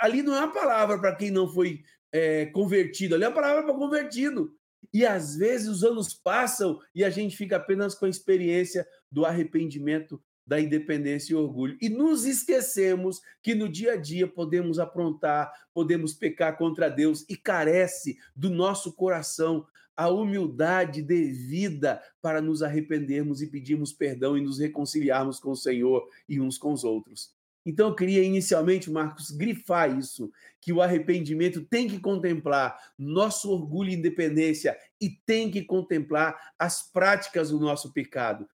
[0.00, 1.82] Ali não é uma palavra para quem não foi
[2.12, 4.54] é, convertido, ali é uma palavra para convertido.
[4.94, 9.26] E às vezes os anos passam e a gente fica apenas com a experiência do
[9.26, 11.76] arrependimento, da independência e orgulho.
[11.82, 17.36] E nos esquecemos que no dia a dia podemos aprontar, podemos pecar contra Deus e
[17.36, 19.66] carece do nosso coração
[19.98, 26.08] a humildade devida para nos arrependermos e pedirmos perdão e nos reconciliarmos com o Senhor
[26.28, 27.36] e uns com os outros.
[27.66, 30.30] Então, eu queria inicialmente, Marcos, grifar isso,
[30.60, 36.80] que o arrependimento tem que contemplar nosso orgulho e independência e tem que contemplar as
[36.80, 38.48] práticas do nosso pecado.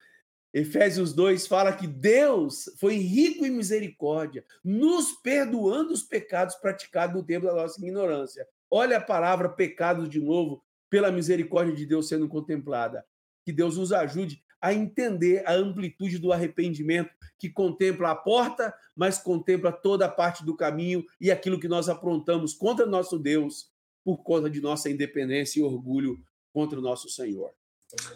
[0.50, 7.22] Efésios 2 fala que Deus foi rico em misericórdia, nos perdoando os pecados praticados no
[7.22, 8.48] tempo da nossa ignorância.
[8.70, 10.63] Olha a palavra pecado de novo
[10.94, 13.04] pela misericórdia de Deus sendo contemplada.
[13.44, 19.18] Que Deus nos ajude a entender a amplitude do arrependimento que contempla a porta, mas
[19.18, 23.72] contempla toda a parte do caminho e aquilo que nós aprontamos contra nosso Deus
[24.04, 26.22] por conta de nossa independência e orgulho
[26.52, 27.50] contra o nosso Senhor.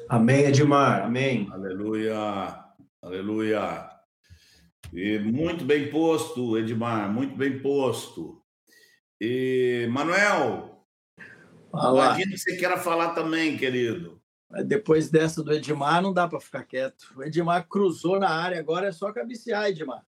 [0.08, 1.02] Amém, Edmar.
[1.02, 1.48] Amém.
[1.50, 2.64] Aleluia.
[3.02, 3.90] Aleluia.
[4.92, 8.40] E muito bem posto, Edmar, muito bem posto.
[9.20, 10.77] E Manuel,
[11.72, 14.20] Imagina que você queira falar também, querido.
[14.64, 17.12] Depois dessa do Edmar, não dá para ficar quieto.
[17.16, 20.04] O Edmar cruzou na área, agora é só cabecear, Edmar.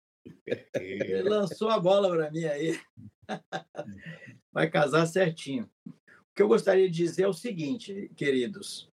[0.74, 2.80] Ele lançou a bola para mim aí.
[4.52, 5.70] Vai casar certinho.
[5.88, 5.92] O
[6.36, 8.90] que eu gostaria de dizer é o seguinte, queridos,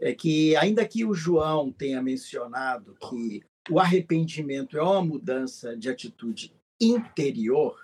[0.00, 5.90] é que ainda que o João tenha mencionado que o arrependimento é uma mudança de
[5.90, 7.78] atitude interior,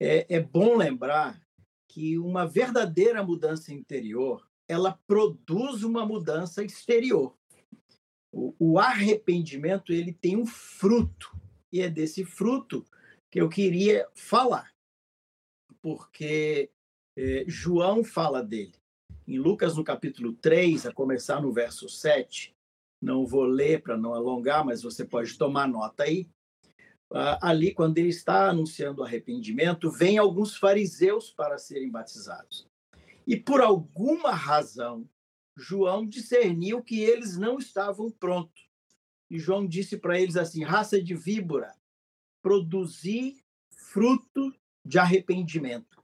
[0.00, 1.40] é, é bom lembrar
[1.92, 7.36] que uma verdadeira mudança interior ela produz uma mudança exterior.
[8.32, 11.38] O, o, arrependimento ele tem um fruto
[11.70, 12.82] e é desse fruto
[13.30, 14.72] que eu queria falar,
[15.82, 16.70] porque
[17.14, 18.74] é, João fala dele.
[19.28, 22.56] Em Lucas, no capítulo 3, a começar no verso 7,
[23.02, 26.26] não vou ler para não alongar, mas você pode tomar nota aí.
[27.14, 32.66] Ah, ali, quando ele está anunciando arrependimento, vem alguns fariseus para serem batizados.
[33.26, 35.08] E por alguma razão,
[35.56, 38.68] João discerniu que eles não estavam prontos.
[39.30, 41.74] E João disse para eles assim: raça de víbora,
[42.42, 44.54] produzir fruto
[44.84, 46.02] de arrependimento.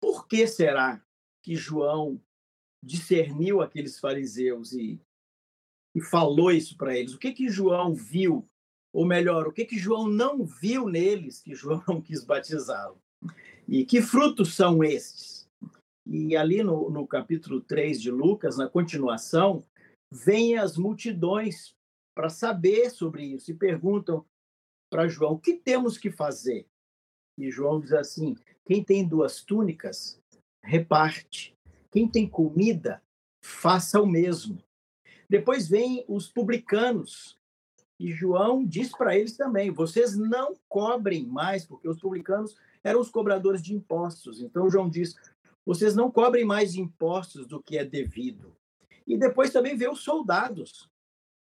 [0.00, 1.02] Por que será
[1.42, 2.20] que João
[2.82, 5.00] discerniu aqueles fariseus e,
[5.94, 7.14] e falou isso para eles?
[7.14, 8.48] O que que João viu
[8.94, 12.96] ou melhor, o que, que João não viu neles que João não quis batizá-lo?
[13.66, 15.48] E que frutos são estes?
[16.06, 19.66] E ali no, no capítulo 3 de Lucas, na continuação,
[20.12, 21.74] vêm as multidões
[22.14, 24.24] para saber sobre isso e perguntam
[24.88, 26.64] para João: o que temos que fazer?
[27.36, 30.20] E João diz assim: quem tem duas túnicas,
[30.62, 31.52] reparte.
[31.90, 33.02] Quem tem comida,
[33.42, 34.62] faça o mesmo.
[35.28, 37.36] Depois vêm os publicanos,
[37.98, 43.10] e João diz para eles também: vocês não cobrem mais, porque os publicanos eram os
[43.10, 44.40] cobradores de impostos.
[44.40, 45.14] Então João diz:
[45.64, 48.56] vocês não cobrem mais impostos do que é devido.
[49.06, 50.90] E depois também vê os soldados.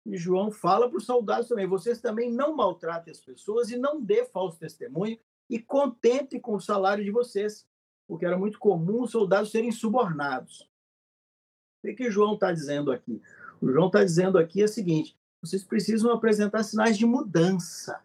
[0.07, 4.01] E João fala para os soldados também: vocês também não maltratem as pessoas e não
[4.01, 5.18] dê falso testemunho
[5.49, 7.66] e contentem com o salário de vocês,
[8.09, 10.62] porque era muito comum os soldados serem subornados.
[11.82, 13.20] O que, que João está dizendo aqui?
[13.61, 18.03] O João está dizendo aqui é o seguinte: vocês precisam apresentar sinais de mudança.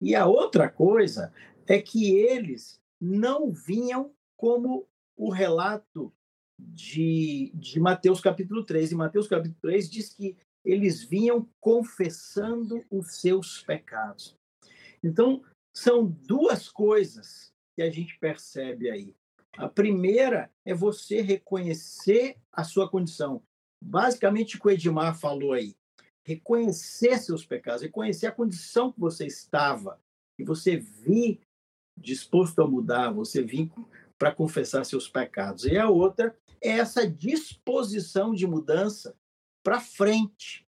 [0.00, 1.32] E a outra coisa
[1.66, 6.12] é que eles não vinham como o relato
[6.58, 8.92] de, de Mateus capítulo 3.
[8.92, 14.36] E Mateus capítulo 3 diz que eles vinham confessando os seus pecados.
[15.02, 15.42] Então,
[15.74, 19.14] são duas coisas que a gente percebe aí.
[19.56, 23.42] A primeira é você reconhecer a sua condição.
[23.80, 25.74] Basicamente, o que o Edmar falou aí.
[26.24, 30.00] Reconhecer seus pecados, reconhecer a condição que você estava,
[30.38, 31.40] e você vir
[31.96, 33.70] disposto a mudar, você vir
[34.18, 35.64] para confessar seus pecados.
[35.64, 39.16] E a outra é essa disposição de mudança
[39.62, 40.66] para frente,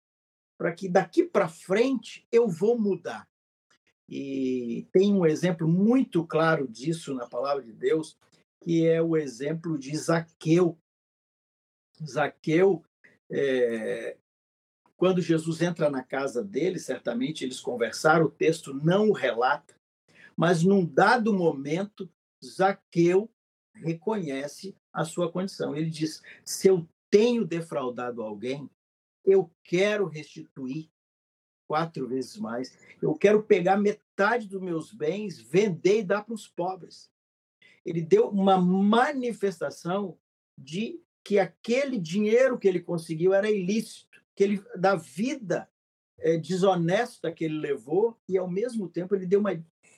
[0.59, 3.29] para que daqui para frente eu vou mudar.
[4.09, 8.19] E tem um exemplo muito claro disso na palavra de Deus,
[8.61, 10.79] que é o exemplo de Zaqueu.
[12.05, 12.85] Zaqueu,
[13.31, 14.17] é,
[15.03, 19.75] quando Jesus entra na casa dele, certamente eles conversaram, o texto não o relata,
[20.37, 22.09] mas num dado momento,
[22.45, 23.29] Zaqueu
[23.75, 25.75] reconhece a sua condição.
[25.75, 28.71] Ele diz: se eu tenho defraudado alguém,
[29.25, 30.89] eu quero restituir
[31.67, 32.79] quatro vezes mais.
[33.03, 37.11] Eu quero pegar metade dos meus bens, vender e dar para os pobres.
[37.85, 40.17] Ele deu uma manifestação
[40.57, 45.69] de que aquele dinheiro que ele conseguiu era ilícito, que ele da vida
[46.19, 49.53] é, desonesta que ele levou e ao mesmo tempo ele deu uma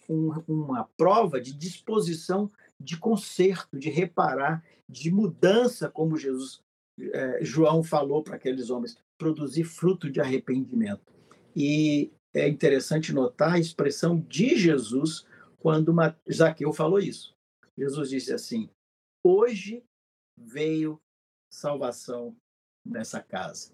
[0.08, 6.62] um, uma prova de disposição de conserto, de reparar, de mudança, como Jesus
[6.98, 11.12] é, João falou para aqueles homens, produzir fruto de arrependimento.
[11.56, 15.26] E é interessante notar a expressão de Jesus
[15.58, 15.94] quando
[16.32, 17.34] Zaqueu falou isso.
[17.76, 18.68] Jesus disse assim:
[19.24, 19.82] Hoje
[20.36, 21.00] veio
[21.50, 22.36] salvação
[22.84, 23.72] nessa casa.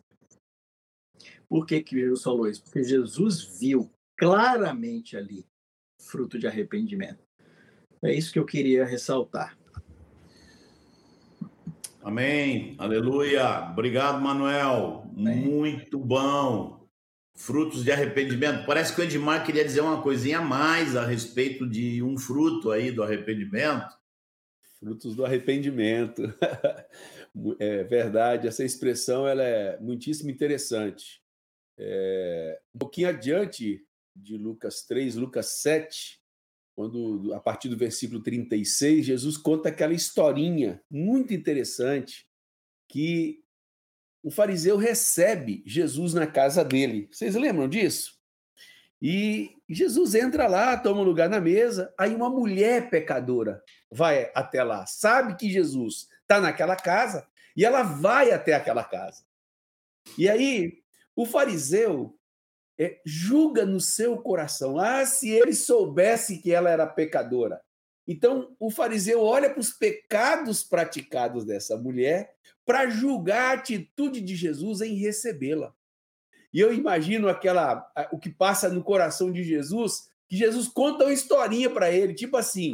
[1.48, 2.62] Por que, que Jesus falou isso?
[2.62, 5.46] Porque Jesus viu claramente ali
[5.98, 7.24] fruto de arrependimento.
[8.02, 9.58] É isso que eu queria ressaltar.
[12.02, 12.74] Amém.
[12.78, 13.70] Aleluia.
[13.70, 15.06] Obrigado, Manuel.
[15.16, 15.36] Amém.
[15.36, 16.88] Muito bom.
[17.34, 18.64] Frutos de arrependimento.
[18.64, 22.70] Parece que o Edmar queria dizer uma coisinha a mais a respeito de um fruto
[22.70, 23.94] aí do arrependimento.
[24.78, 26.22] Frutos do arrependimento.
[27.58, 31.22] É verdade, essa expressão ela é muitíssimo interessante.
[31.78, 36.20] É, um pouquinho adiante de Lucas 3, Lucas 7,
[36.74, 42.26] quando a partir do versículo 36, Jesus conta aquela historinha muito interessante
[42.88, 43.40] que
[44.22, 47.08] o fariseu recebe Jesus na casa dele.
[47.10, 48.18] Vocês lembram disso?
[49.00, 54.62] E Jesus entra lá, toma um lugar na mesa, aí uma mulher pecadora vai até
[54.62, 57.26] lá, sabe que Jesus está naquela casa
[57.56, 59.24] e ela vai até aquela casa.
[60.16, 60.80] E aí
[61.16, 62.16] o fariseu
[62.78, 64.78] é, julga no seu coração.
[64.78, 67.60] Ah, se ele soubesse que ela era pecadora.
[68.08, 72.34] Então, o fariseu olha para os pecados praticados dessa mulher
[72.64, 75.74] para julgar a atitude de Jesus em recebê-la.
[76.52, 81.12] E eu imagino aquela o que passa no coração de Jesus, que Jesus conta uma
[81.12, 82.72] historinha para ele, tipo assim: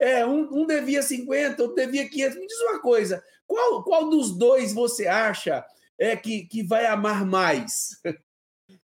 [0.00, 2.38] é, um, um, devia 50, outro devia 500.
[2.38, 5.64] Me diz uma coisa: qual, qual dos dois você acha
[5.98, 8.00] é que, que vai amar mais?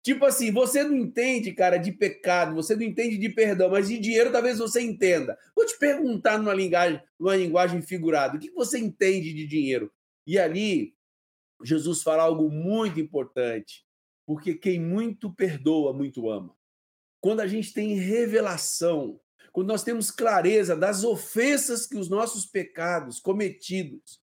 [0.02, 3.98] Tipo assim, você não entende, cara, de pecado, você não entende de perdão, mas de
[3.98, 5.38] dinheiro talvez você entenda.
[5.54, 9.90] Vou te perguntar numa linguagem, numa linguagem figurada, o que você entende de dinheiro?
[10.26, 10.94] E ali,
[11.62, 13.84] Jesus fala algo muito importante,
[14.26, 16.54] porque quem muito perdoa, muito ama.
[17.20, 19.20] Quando a gente tem revelação,
[19.54, 24.20] quando nós temos clareza das ofensas que os nossos pecados cometidos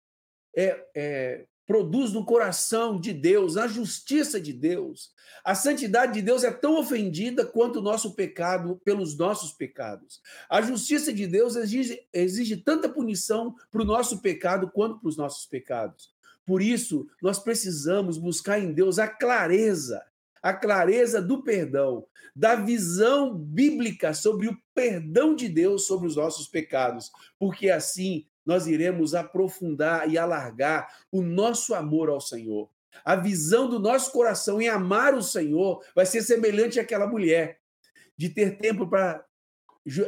[0.57, 5.11] é, é, produz no coração de Deus, na justiça de Deus.
[5.45, 10.19] A santidade de Deus é tão ofendida quanto o nosso pecado pelos nossos pecados.
[10.49, 15.15] A justiça de Deus exige, exige tanta punição para o nosso pecado quanto para os
[15.15, 16.11] nossos pecados.
[16.43, 20.03] Por isso, nós precisamos buscar em Deus a clareza,
[20.41, 26.47] a clareza do perdão, da visão bíblica sobre o perdão de Deus sobre os nossos
[26.47, 32.69] pecados, porque assim nós iremos aprofundar e alargar o nosso amor ao Senhor.
[33.03, 37.59] A visão do nosso coração em amar o Senhor vai ser semelhante àquela mulher,
[38.17, 39.23] de ter tempo para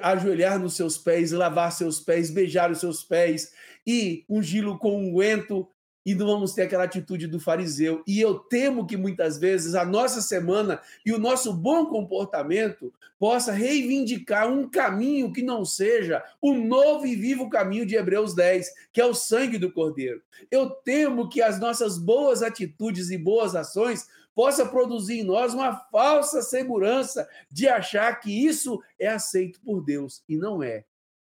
[0.02, 3.54] ajoelhar nos seus pés, lavar seus pés, beijar os seus pés
[3.86, 5.68] e ungí-lo com unguento
[6.06, 8.04] e não vamos ter aquela atitude do fariseu.
[8.08, 13.52] E eu temo que muitas vezes a nossa semana e o nosso bom comportamento possa
[13.52, 19.00] reivindicar um caminho que não seja o novo e vivo caminho de Hebreus 10, que
[19.00, 20.22] é o sangue do Cordeiro.
[20.50, 25.76] Eu temo que as nossas boas atitudes e boas ações possa produzir em nós uma
[25.92, 30.84] falsa segurança de achar que isso é aceito por Deus e não é.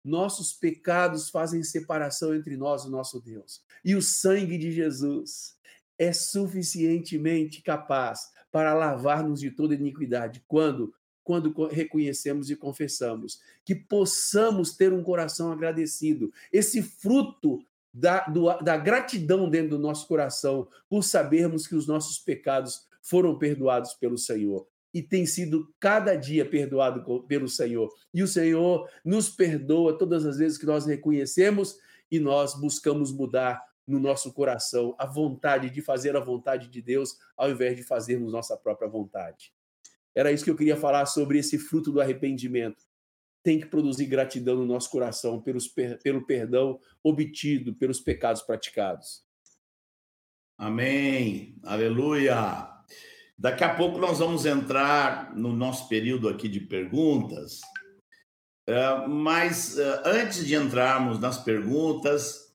[0.04, 3.62] Nossos pecados fazem separação entre nós e nosso Deus.
[3.86, 5.56] E o sangue de Jesus
[5.98, 10.94] é suficientemente capaz para lavar-nos de toda iniquidade quando
[11.24, 13.40] quando reconhecemos e confessamos.
[13.64, 16.34] Que possamos ter um coração agradecido.
[16.52, 22.18] Esse fruto da, do, da gratidão dentro do nosso coração por sabermos que os nossos
[22.18, 27.90] pecados foram perdoados pelo Senhor e tem sido cada dia perdoado pelo Senhor.
[28.14, 31.78] E o Senhor nos perdoa todas as vezes que nós reconhecemos
[32.12, 37.18] e nós buscamos mudar no nosso coração a vontade de fazer a vontade de Deus
[37.36, 39.54] ao invés de fazermos nossa própria vontade.
[40.14, 42.84] Era isso que eu queria falar sobre esse fruto do arrependimento.
[43.44, 45.68] Tem que produzir gratidão no nosso coração pelos,
[46.04, 49.24] pelo perdão obtido, pelos pecados praticados.
[50.58, 51.56] Amém.
[51.64, 52.71] Aleluia.
[53.42, 57.60] Daqui a pouco nós vamos entrar no nosso período aqui de perguntas.
[58.68, 62.54] É, mas é, antes de entrarmos nas perguntas,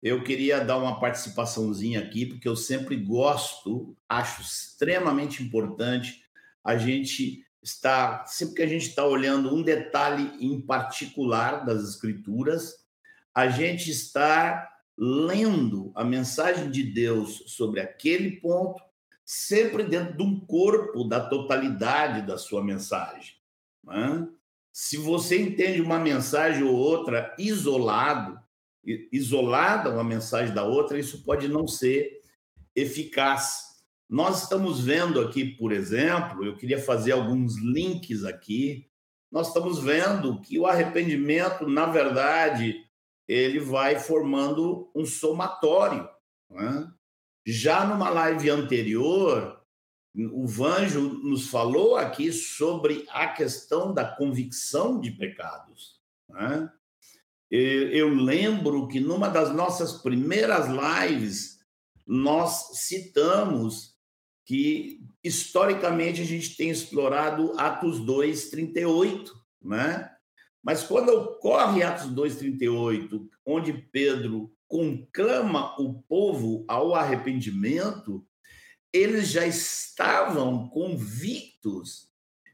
[0.00, 6.22] eu queria dar uma participaçãozinha aqui, porque eu sempre gosto, acho extremamente importante
[6.64, 12.76] a gente estar, sempre que a gente está olhando um detalhe em particular das escrituras,
[13.34, 18.87] a gente está lendo a mensagem de Deus sobre aquele ponto,
[19.30, 23.34] sempre dentro de um corpo da totalidade da sua mensagem.
[23.84, 24.26] Né?
[24.72, 28.40] Se você entende uma mensagem ou outra isolado,
[29.12, 32.22] isolada uma mensagem da outra, isso pode não ser
[32.74, 33.64] eficaz.
[34.08, 38.88] Nós estamos vendo aqui, por exemplo, eu queria fazer alguns links aqui.
[39.30, 42.82] Nós estamos vendo que o arrependimento, na verdade,
[43.28, 46.08] ele vai formando um somatório.
[46.48, 46.90] Né?
[47.50, 49.58] Já numa live anterior,
[50.14, 55.98] o Vanjo nos falou aqui sobre a questão da convicção de pecados.
[56.28, 56.70] Né?
[57.50, 61.60] Eu lembro que numa das nossas primeiras lives,
[62.06, 63.96] nós citamos
[64.44, 70.14] que historicamente a gente tem explorado Atos 2, 38, né?
[70.62, 78.24] Mas quando ocorre Atos 2, 38, onde Pedro conclama o povo ao arrependimento,
[78.92, 82.08] eles já estavam convictos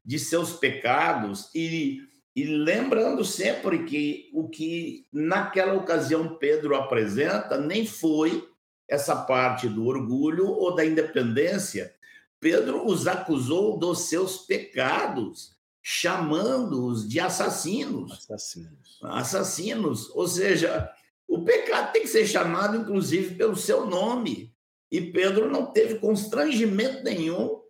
[0.04, 2.00] de seus pecados e,
[2.34, 8.48] e lembrando sempre que o que naquela ocasião Pedro apresenta nem foi
[8.88, 11.94] essa parte do orgulho ou da independência,
[12.38, 18.12] Pedro os acusou dos seus pecados, chamando-os de assassinos.
[18.12, 18.98] Assassinos.
[19.02, 20.10] Assassinos.
[20.10, 20.90] Ou seja,
[21.28, 24.54] o pecado tem que ser chamado, inclusive, pelo seu nome.
[24.90, 27.60] E Pedro não teve constrangimento nenhum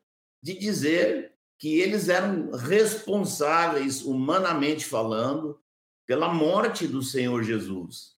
[0.43, 5.59] de dizer que eles eram responsáveis, humanamente falando,
[6.07, 8.15] pela morte do Senhor Jesus.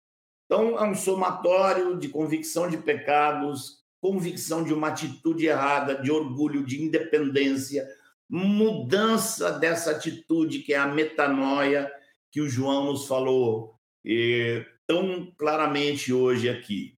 [0.47, 6.65] Então, é um somatório de convicção de pecados, convicção de uma atitude errada, de orgulho,
[6.65, 7.87] de independência,
[8.29, 11.91] mudança dessa atitude que é a metanoia
[12.31, 16.99] que o João nos falou e, tão claramente hoje aqui.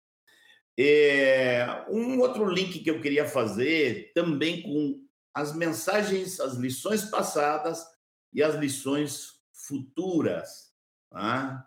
[0.77, 5.01] É, um outro link que eu queria fazer também com
[5.33, 7.85] as mensagens, as lições passadas
[8.33, 10.73] e as lições futuras.
[11.09, 11.65] Tá?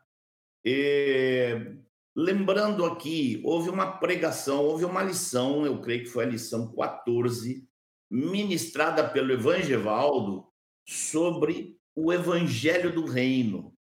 [0.67, 1.75] É,
[2.15, 7.67] lembrando aqui, houve uma pregação, houve uma lição, eu creio que foi a lição 14,
[8.11, 10.47] ministrada pelo Evangevaldo
[10.87, 13.75] sobre o Evangelho do Reino.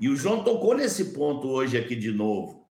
[0.00, 2.68] E o João tocou nesse ponto hoje aqui de novo.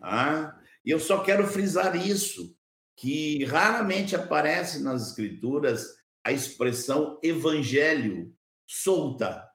[0.00, 0.60] Tá?
[0.84, 2.56] E eu só quero frisar isso,
[2.96, 5.86] que raramente aparece nas Escrituras
[6.24, 8.34] a expressão evangelho
[8.66, 9.48] solta.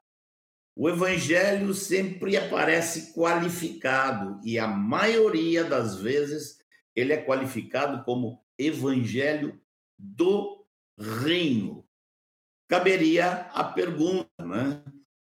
[0.74, 6.58] O evangelho sempre aparece qualificado e a maioria das vezes
[6.94, 9.60] ele é qualificado como evangelho
[9.98, 10.64] do
[10.98, 11.86] reino.
[12.68, 14.82] Caberia a pergunta, né?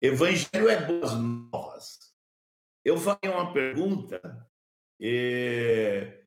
[0.02, 1.59] Evangelho é boas novas.
[2.84, 4.20] Eu faria uma pergunta.
[5.00, 6.22] É,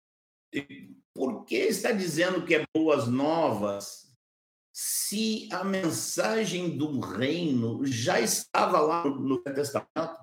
[1.13, 4.03] por que está dizendo que é boas novas
[4.73, 10.17] se a mensagem do reino já estava lá no Velho Testamento.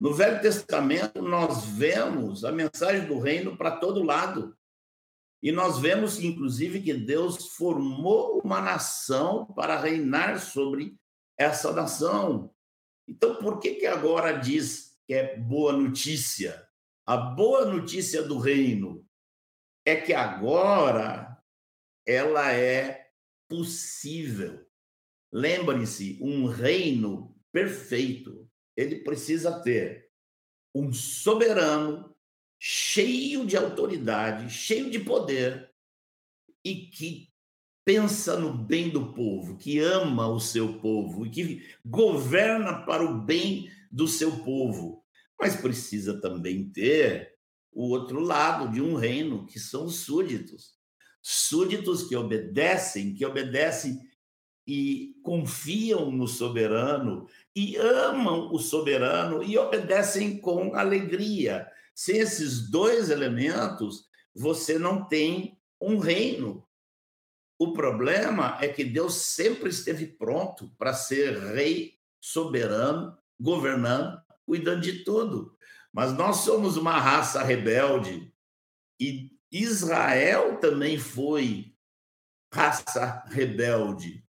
[0.00, 4.56] No Velho Testamento, nós vemos a mensagem do reino para todo lado.
[5.42, 10.96] E nós vemos, inclusive, que Deus formou uma nação para reinar sobre
[11.38, 12.52] essa nação.
[13.06, 16.64] Então, por que, que agora diz que é boa notícia?
[17.04, 19.04] A boa notícia do reino
[19.84, 21.36] é que agora
[22.06, 23.10] ela é
[23.48, 24.64] possível.
[25.32, 30.08] Lembre-se, um reino perfeito, ele precisa ter
[30.72, 32.14] um soberano
[32.56, 35.74] cheio de autoridade, cheio de poder
[36.64, 37.32] e que
[37.84, 43.20] pensa no bem do povo, que ama o seu povo e que governa para o
[43.20, 44.99] bem do seu povo.
[45.40, 47.34] Mas precisa também ter
[47.72, 50.74] o outro lado de um reino, que são os súditos.
[51.22, 53.98] Súditos que obedecem, que obedecem
[54.66, 57.26] e confiam no soberano
[57.56, 61.66] e amam o soberano e obedecem com alegria.
[61.94, 66.66] Sem esses dois elementos, você não tem um reino.
[67.58, 74.20] O problema é que Deus sempre esteve pronto para ser rei soberano, governando,
[74.50, 75.56] cuidando de tudo.
[75.92, 78.34] Mas nós somos uma raça rebelde
[78.98, 81.72] e Israel também foi
[82.52, 84.24] raça rebelde.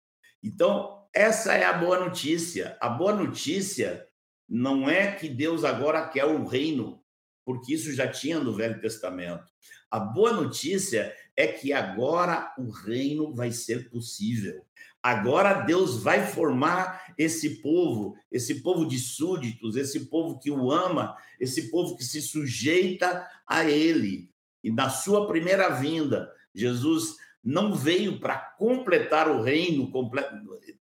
[0.42, 2.78] Então, essa é a boa notícia.
[2.80, 4.08] A boa notícia
[4.48, 7.04] não é que Deus agora quer o reino,
[7.44, 9.44] porque isso já tinha no Velho Testamento.
[9.90, 14.64] A boa notícia é que agora o reino vai ser possível.
[15.02, 21.16] Agora Deus vai formar esse povo, esse povo de súditos, esse povo que o ama,
[21.38, 24.30] esse povo que se sujeita a ele.
[24.64, 27.14] E na sua primeira vinda, Jesus
[27.44, 29.92] não veio para completar o reino,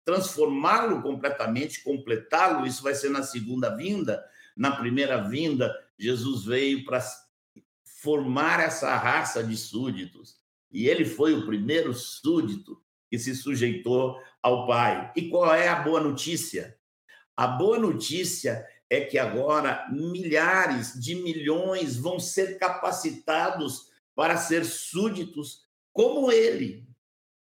[0.06, 4.24] transformá-lo completamente, completá-lo, isso vai ser na segunda vinda.
[4.56, 7.04] Na primeira vinda, Jesus veio para
[7.84, 10.43] formar essa raça de súditos.
[10.74, 15.12] E ele foi o primeiro súdito que se sujeitou ao Pai.
[15.16, 16.76] E qual é a boa notícia?
[17.38, 25.64] A boa notícia é que agora milhares de milhões vão ser capacitados para ser súditos
[25.92, 26.88] como ele.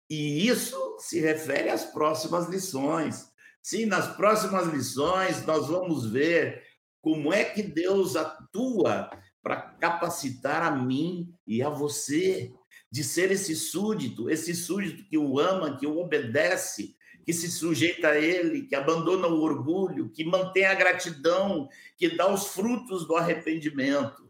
[0.08, 3.30] E isso se refere às próximas lições.
[3.62, 6.62] Sim, nas próximas lições nós vamos ver
[7.00, 9.10] como é que Deus atua
[9.42, 12.52] para capacitar a mim e a você
[12.90, 18.08] de ser esse súdito, esse súdito que o ama, que o obedece, que se sujeita
[18.08, 23.16] a ele, que abandona o orgulho, que mantém a gratidão, que dá os frutos do
[23.16, 24.28] arrependimento.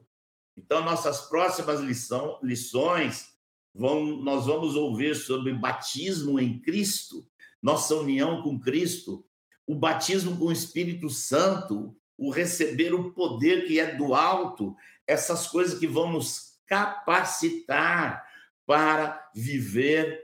[0.56, 3.28] Então, nossas próximas lição, lições
[3.72, 7.24] vão, nós vamos ouvir sobre batismo em Cristo,
[7.62, 9.24] nossa união com Cristo,
[9.64, 14.74] o batismo com o Espírito Santo, o receber o poder que é do alto,
[15.06, 18.27] essas coisas que vão nos capacitar
[18.68, 20.20] para viver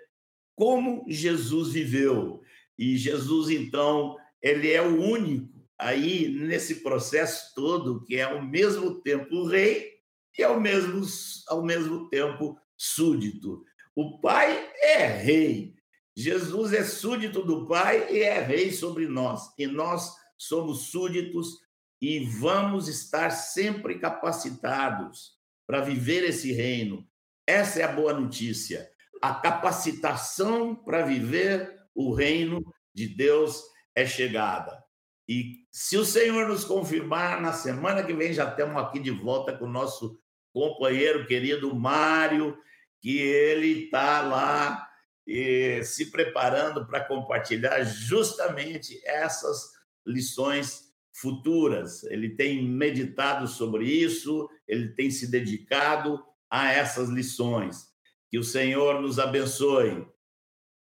[0.55, 2.43] como Jesus viveu.
[2.79, 9.01] E Jesus, então, ele é o único aí nesse processo todo que é ao mesmo
[9.01, 9.95] tempo rei
[10.39, 11.01] e ao mesmo,
[11.49, 13.65] ao mesmo tempo súdito.
[13.97, 15.75] O Pai é rei.
[16.15, 19.55] Jesus é súdito do Pai e é rei sobre nós.
[19.59, 21.61] E nós somos súditos
[21.99, 25.33] e vamos estar sempre capacitados
[25.67, 27.09] para viver esse reino.
[27.47, 28.91] Essa é a boa notícia.
[29.21, 33.63] A capacitação para viver o reino de Deus
[33.95, 34.83] é chegada.
[35.29, 39.57] E se o Senhor nos confirmar, na semana que vem já estamos aqui de volta
[39.57, 40.19] com o nosso
[40.53, 42.57] companheiro querido Mário,
[43.01, 44.89] que ele está lá
[45.27, 49.71] e, se preparando para compartilhar justamente essas
[50.07, 52.05] lições futuras.
[52.05, 56.23] Ele tem meditado sobre isso, ele tem se dedicado
[56.55, 57.89] a essas lições.
[58.31, 60.07] Que o Senhor nos abençoe.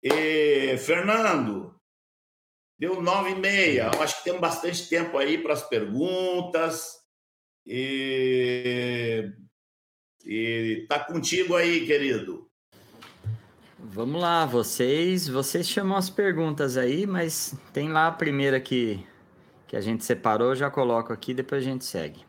[0.03, 1.74] E, Fernando,
[2.78, 3.89] deu nove e meia.
[3.99, 6.93] Acho que tem bastante tempo aí para as perguntas.
[7.66, 9.32] E
[10.24, 12.47] e tá contigo aí, querido.
[13.78, 19.05] Vamos lá, vocês, vocês chamam as perguntas aí, mas tem lá a primeira que
[19.68, 22.24] que a gente separou, já coloco aqui, depois a gente segue.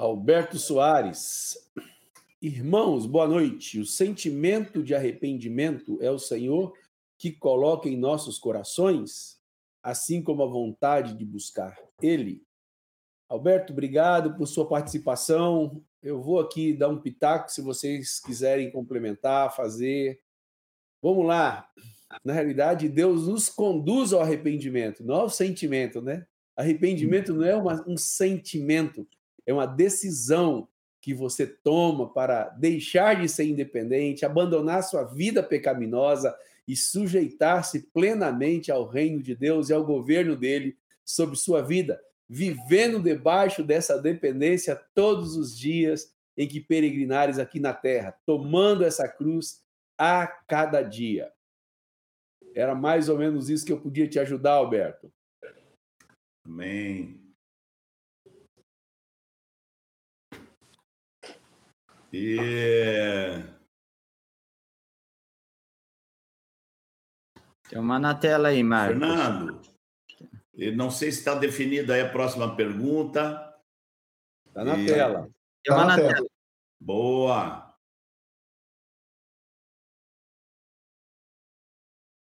[0.00, 1.58] Alberto Soares.
[2.40, 3.78] Irmãos, boa noite.
[3.78, 6.72] O sentimento de arrependimento é o Senhor
[7.18, 9.38] que coloca em nossos corações,
[9.82, 12.42] assim como a vontade de buscar Ele.
[13.28, 15.84] Alberto, obrigado por sua participação.
[16.02, 20.18] Eu vou aqui dar um pitaco se vocês quiserem complementar, fazer.
[21.02, 21.68] Vamos lá.
[22.24, 26.26] Na realidade, Deus nos conduz ao arrependimento, não ao sentimento, né?
[26.56, 29.06] Arrependimento não é uma, um sentimento,
[29.50, 30.68] é uma decisão
[31.00, 36.36] que você toma para deixar de ser independente, abandonar sua vida pecaminosa
[36.68, 43.02] e sujeitar-se plenamente ao reino de Deus e ao governo dele sobre sua vida, vivendo
[43.02, 49.64] debaixo dessa dependência todos os dias em que peregrinares aqui na terra, tomando essa cruz
[49.98, 51.32] a cada dia.
[52.54, 55.12] Era mais ou menos isso que eu podia te ajudar, Alberto.
[56.46, 57.29] Amém.
[62.12, 62.36] E...
[67.68, 68.98] Tem uma na tela aí, Marcos.
[68.98, 69.60] Fernando,
[70.54, 73.56] eu não sei se está definida aí a próxima pergunta.
[74.46, 74.86] Está na e...
[74.86, 75.30] tela.
[75.62, 76.14] Tem uma tá na, na tela.
[76.14, 76.28] tela.
[76.80, 77.76] Boa.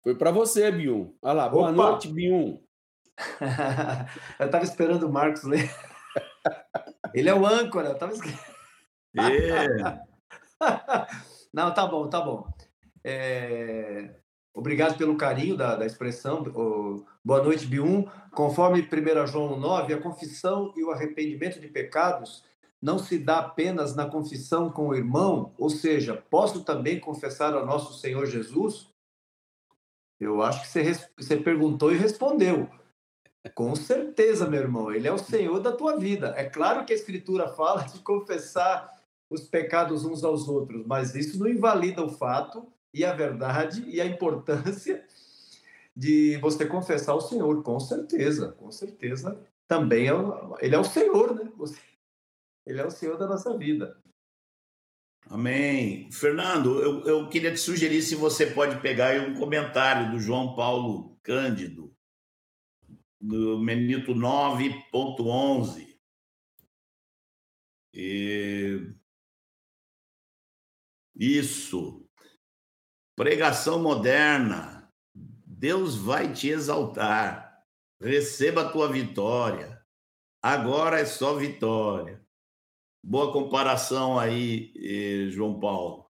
[0.04, 1.14] Foi para você, Bion.
[1.22, 1.72] Olha lá, boa Opa.
[1.72, 2.60] noite, Bion.
[4.40, 5.68] eu estava esperando o Marcos ler.
[7.14, 8.53] Ele é o âncora, eu estava é.
[11.54, 12.48] Não, tá bom, tá bom.
[13.04, 14.16] É...
[14.54, 16.44] Obrigado pelo carinho da, da expressão.
[17.24, 18.06] Boa noite, Bium.
[18.32, 22.44] Conforme 1 João 9, a confissão e o arrependimento de pecados
[22.82, 27.66] não se dá apenas na confissão com o irmão, ou seja, posso também confessar ao
[27.66, 28.90] nosso Senhor Jesus?
[30.20, 32.70] Eu acho que você, você perguntou e respondeu.
[33.56, 36.34] Com certeza, meu irmão, ele é o Senhor da tua vida.
[36.38, 38.92] É claro que a Escritura fala de confessar
[39.34, 44.00] os pecados uns aos outros, mas isso não invalida o fato e a verdade e
[44.00, 45.06] a importância
[45.96, 49.40] de você confessar o Senhor, com certeza, com certeza.
[49.68, 50.14] Também é,
[50.60, 51.52] ele é o Senhor, né?
[52.66, 53.98] Ele é o Senhor da nossa vida.
[55.30, 56.12] Amém.
[56.12, 61.18] Fernando, eu, eu queria te sugerir se você pode pegar um comentário do João Paulo
[61.24, 61.96] Cândido,
[63.20, 65.98] do Menito 9.11.
[67.94, 68.94] E...
[71.16, 72.06] Isso.
[73.16, 74.90] Pregação moderna.
[75.46, 77.64] Deus vai te exaltar.
[78.02, 79.82] Receba a tua vitória.
[80.42, 82.22] Agora é só vitória.
[83.06, 86.06] Boa comparação aí, eh, João Paulo.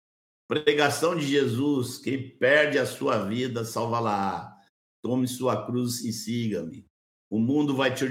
[0.48, 4.56] Pregação de Jesus: quem perde a sua vida, salva-la.
[5.02, 6.86] Tome sua cruz e siga-me.
[7.30, 8.04] O mundo vai te,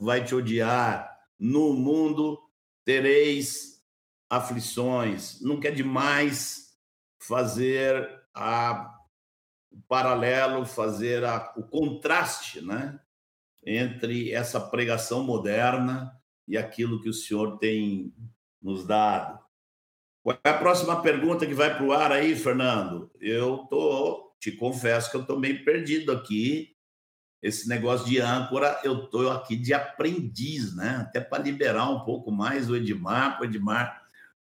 [0.00, 1.08] vai te odiar.
[1.38, 2.38] No mundo
[2.84, 3.73] tereis
[4.36, 5.40] aflições.
[5.40, 6.76] Nunca é demais
[7.18, 8.94] fazer a,
[9.70, 12.98] o paralelo, fazer a, o contraste né?
[13.64, 16.14] entre essa pregação moderna
[16.46, 18.14] e aquilo que o senhor tem
[18.60, 19.42] nos dado.
[20.22, 23.10] Qual é a próxima pergunta que vai para o ar aí, Fernando?
[23.20, 26.74] Eu tô, te confesso que eu estou meio perdido aqui
[27.42, 30.96] esse negócio de âncora, eu estou aqui de aprendiz, né?
[31.02, 34.03] Até para liberar um pouco mais o Edmar, para o Edmar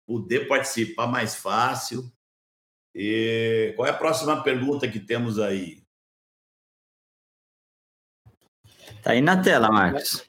[0.08, 2.10] poder participar mais fácil.
[2.94, 5.82] E qual é a próxima pergunta que temos aí?
[9.02, 10.26] Tá aí na tela, Marcos.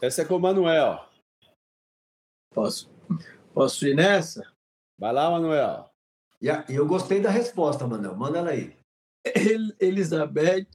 [0.00, 1.06] Essa é com o Manuel.
[2.54, 2.90] Posso,
[3.52, 4.50] posso ir nessa?
[4.98, 5.92] Vai lá, Manuel.
[6.40, 8.16] E eu gostei da resposta, Manuel.
[8.16, 8.78] Manda ela aí.
[9.78, 10.66] Elizabeth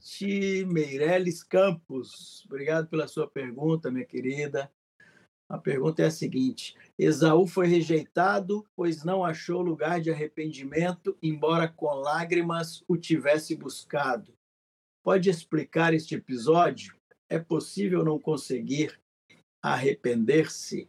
[0.68, 4.70] Meirelles Campos, obrigado pela sua pergunta, minha querida.
[5.50, 11.68] A pergunta é a seguinte: Esaú foi rejeitado, pois não achou lugar de arrependimento, embora
[11.68, 14.32] com lágrimas o tivesse buscado.
[15.04, 16.96] Pode explicar este episódio?
[17.30, 18.98] É possível não conseguir
[19.62, 20.88] arrepender-se?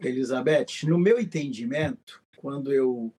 [0.00, 3.14] Elizabeth, no meu entendimento, quando eu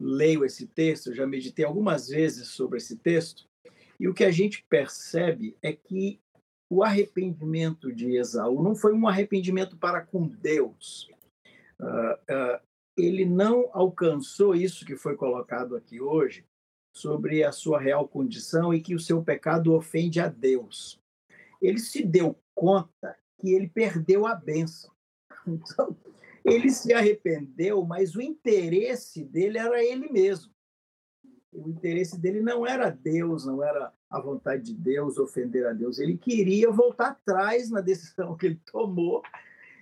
[0.00, 3.46] leio esse texto, eu já meditei algumas vezes sobre esse texto,
[3.98, 6.18] e o que a gente percebe é que
[6.74, 11.08] o arrependimento de Esaú não foi um arrependimento para com Deus.
[11.78, 12.60] Uh, uh,
[12.96, 16.44] ele não alcançou isso que foi colocado aqui hoje
[16.92, 21.00] sobre a sua real condição e que o seu pecado ofende a Deus.
[21.62, 24.92] Ele se deu conta que ele perdeu a bênção.
[25.46, 25.94] Então,
[26.42, 30.53] ele se arrependeu, mas o interesse dele era ele mesmo.
[31.54, 35.98] O interesse dele não era Deus, não era a vontade de Deus ofender a Deus.
[35.98, 39.22] Ele queria voltar atrás na decisão que ele tomou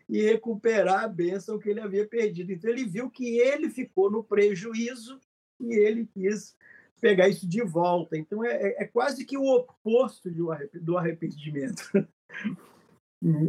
[0.09, 2.53] e recuperar a bênção que ele havia perdido.
[2.53, 5.19] Então ele viu que ele ficou no prejuízo
[5.59, 6.55] e ele quis
[7.01, 8.17] pegar isso de volta.
[8.17, 10.31] Então é, é, é quase que o oposto
[10.75, 11.91] do arrependimento.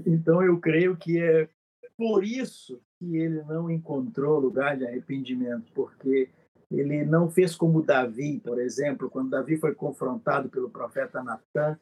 [0.06, 1.50] Então eu creio que é
[1.98, 6.30] por isso que ele não encontrou lugar de arrependimento, porque
[6.80, 11.80] ele não fez como Davi, por exemplo, quando Davi foi confrontado pelo profeta Natan,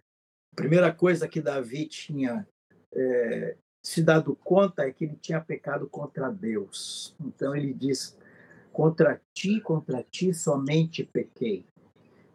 [0.51, 2.47] a primeira coisa que Davi tinha
[2.93, 7.15] é, se dado conta é que ele tinha pecado contra Deus.
[7.19, 8.17] Então ele diz:
[8.71, 11.65] contra ti, contra ti somente pequei.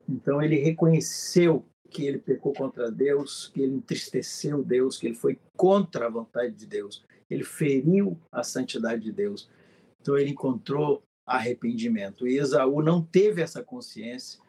[0.09, 5.39] Então ele reconheceu que ele pecou contra Deus, que ele entristeceu Deus, que ele foi
[5.57, 9.49] contra a vontade de Deus ele feriu a santidade de Deus.
[10.01, 12.27] Então ele encontrou arrependimento.
[12.27, 14.41] E Esaú não teve essa consciência.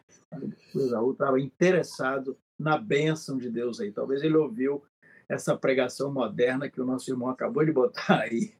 [0.74, 3.90] O Esaú estava interessado na bênção de Deus aí.
[3.90, 4.82] Talvez ele ouviu
[5.28, 8.54] essa pregação moderna que o nosso irmão acabou de botar aí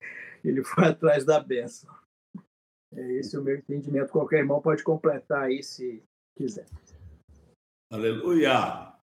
[0.44, 1.94] ele foi atrás da benção.
[2.94, 4.12] É esse o meu entendimento.
[4.12, 6.02] Qualquer irmão pode completar aí se
[6.36, 6.66] quiser.
[7.92, 8.94] Aleluia.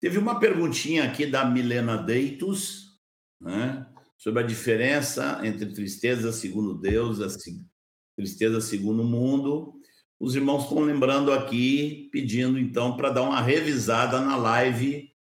[0.00, 2.98] Teve uma perguntinha aqui da Milena Deitos,
[3.42, 7.24] né, sobre a diferença entre tristeza segundo Deus e
[8.16, 9.74] tristeza segundo mundo.
[10.18, 15.12] Os irmãos estão lembrando aqui, pedindo então para dar uma revisada na live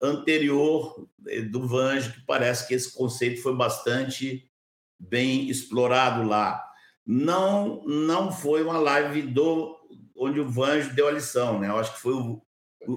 [0.00, 4.50] anterior eh, do Vange, que parece que esse conceito foi bastante
[4.98, 6.62] bem explorado lá.
[7.04, 9.76] Não, não foi uma live do
[10.16, 11.68] onde o Vange deu a lição, né?
[11.68, 12.42] Eu acho que foi o,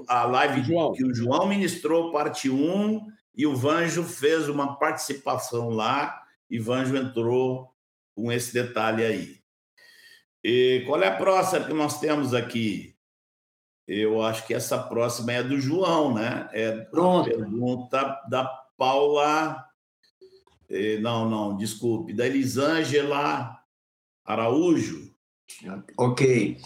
[0.07, 0.93] a live João.
[0.93, 6.95] que o João ministrou, parte 1, e o Vanjo fez uma participação lá, e Vanjo
[6.95, 7.74] entrou
[8.15, 9.39] com esse detalhe aí.
[10.43, 12.95] E qual é a próxima que nós temos aqui?
[13.87, 16.49] Eu acho que essa próxima é do João, né?
[16.53, 17.29] É Pronto.
[17.29, 18.45] pergunta da
[18.77, 19.63] Paula.
[21.01, 23.59] Não, não, desculpe, da Elisângela
[24.25, 25.13] Araújo.
[25.97, 26.57] Ok.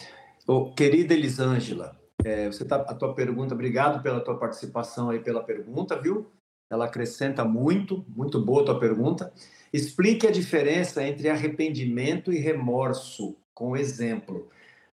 [0.47, 5.43] Oh, querida Elisângela, é, você tá, a tua pergunta, obrigado pela tua participação aí, pela
[5.43, 6.31] pergunta, viu?
[6.69, 9.33] Ela acrescenta muito, muito boa a tua pergunta.
[9.71, 14.49] Explique a diferença entre arrependimento e remorso, com exemplo.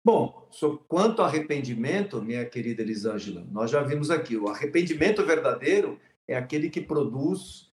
[0.04, 0.48] Bom,
[0.88, 6.70] quanto ao arrependimento, minha querida Elisângela, nós já vimos aqui, o arrependimento verdadeiro é aquele
[6.70, 7.70] que produz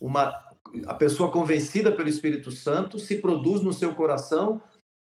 [0.00, 0.34] uma.
[0.86, 4.62] A pessoa convencida pelo Espírito Santo se produz no seu coração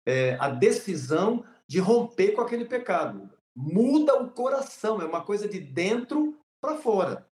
[0.07, 5.61] é, a decisão de romper com aquele pecado muda o coração, é uma coisa de
[5.61, 7.26] dentro para fora.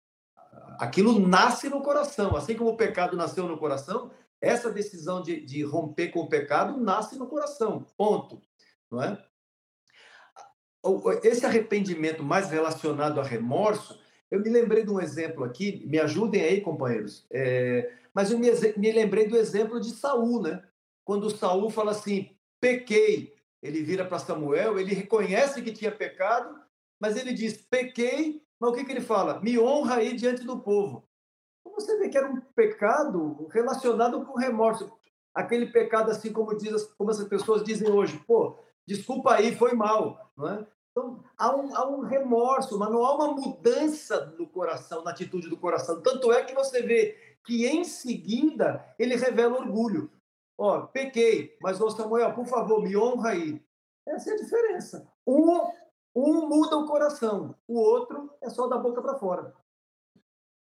[0.80, 5.64] Aquilo nasce no coração, assim como o pecado nasceu no coração, essa decisão de, de
[5.64, 8.42] romper com o pecado nasce no coração, ponto.
[8.92, 9.24] Não é?
[11.24, 14.00] Esse arrependimento mais relacionado a remorso,
[14.30, 18.50] eu me lembrei de um exemplo aqui, me ajudem aí, companheiros, é, mas eu me,
[18.78, 20.64] me lembrei do exemplo de Saul, né?
[21.04, 26.60] Quando Saul fala assim, pequei, ele vira para Samuel, ele reconhece que tinha pecado,
[27.00, 29.40] mas ele diz: pequei, mas o que, que ele fala?
[29.42, 31.04] Me honra aí diante do povo.
[31.62, 34.92] Então você vê que era um pecado relacionado com remorso.
[35.34, 40.32] Aquele pecado, assim como, diz, como as pessoas dizem hoje, pô, desculpa aí, foi mal.
[40.36, 40.68] Não é?
[40.92, 45.48] Então, há um, há um remorso, mas não há uma mudança no coração, na atitude
[45.48, 46.02] do coração.
[46.02, 50.10] Tanto é que você vê que, em seguida, ele revela orgulho.
[50.58, 53.64] Ó, pequei, mas, ô Samuel, por favor, me honra aí.
[54.08, 55.08] Essa é a diferença.
[55.28, 55.70] Um,
[56.16, 59.54] um muda o coração, o outro é só da boca para fora.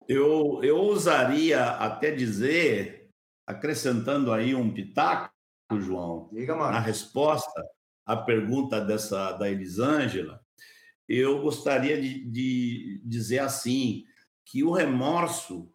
[0.08, 3.08] Eu, eu ousaria até dizer,
[3.46, 5.32] acrescentando aí um pitaco,
[5.72, 7.64] João, Diga, na resposta
[8.06, 10.40] à pergunta dessa da Elisângela,
[11.08, 14.04] eu gostaria de, de dizer assim,
[14.44, 15.70] que o remorso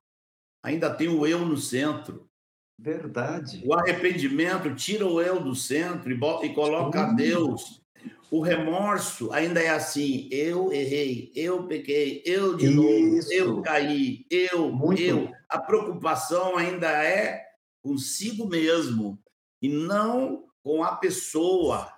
[0.63, 2.29] ainda tem o eu no centro.
[2.77, 3.61] Verdade.
[3.65, 7.13] O arrependimento tira o eu do centro e, bota, e coloca.
[7.13, 7.78] Deus.
[8.31, 12.75] O remorso ainda é assim: eu errei, eu pequei, eu de Isso.
[12.75, 15.01] novo, eu caí, eu, Muito.
[15.01, 15.31] eu.
[15.47, 17.43] A preocupação ainda é
[17.81, 19.19] consigo mesmo
[19.61, 21.91] e não com a pessoa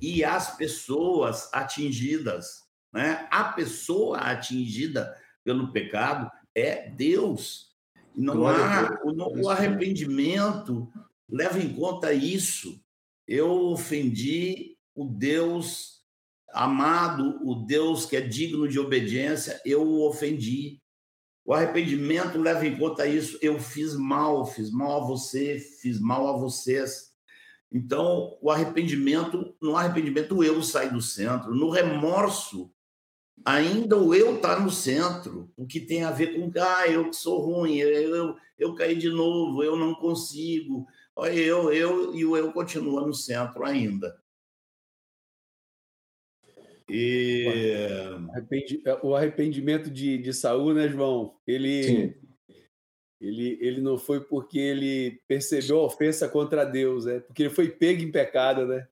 [0.00, 2.64] e as pessoas atingidas.
[2.92, 3.26] Né?
[3.30, 7.74] A pessoa atingida pelo pecado é Deus.
[8.14, 10.88] Não há o, o arrependimento
[11.28, 12.80] leva em conta isso.
[13.26, 15.94] Eu ofendi o Deus
[16.52, 20.80] amado, o Deus que é digno de obediência, eu o ofendi.
[21.44, 23.36] O arrependimento leva em conta isso.
[23.42, 27.12] Eu fiz mal, fiz mal a você, fiz mal a vocês.
[27.70, 31.54] Então, o arrependimento, no arrependimento, eu saio do centro.
[31.54, 32.72] No remorso,
[33.44, 37.16] ainda o eu está no centro, o que tem a ver com, ah, eu que
[37.16, 40.86] sou ruim, eu, eu, eu caí de novo, eu não consigo.
[41.16, 44.16] Eu, eu e o eu continua no centro ainda.
[46.88, 47.46] E...
[49.02, 51.34] O arrependimento de, de Saul, né, João?
[51.46, 52.14] Ele,
[53.20, 57.20] ele, ele não foi porque ele percebeu a ofensa contra Deus, né?
[57.20, 58.86] Porque ele foi pego em pecado, né?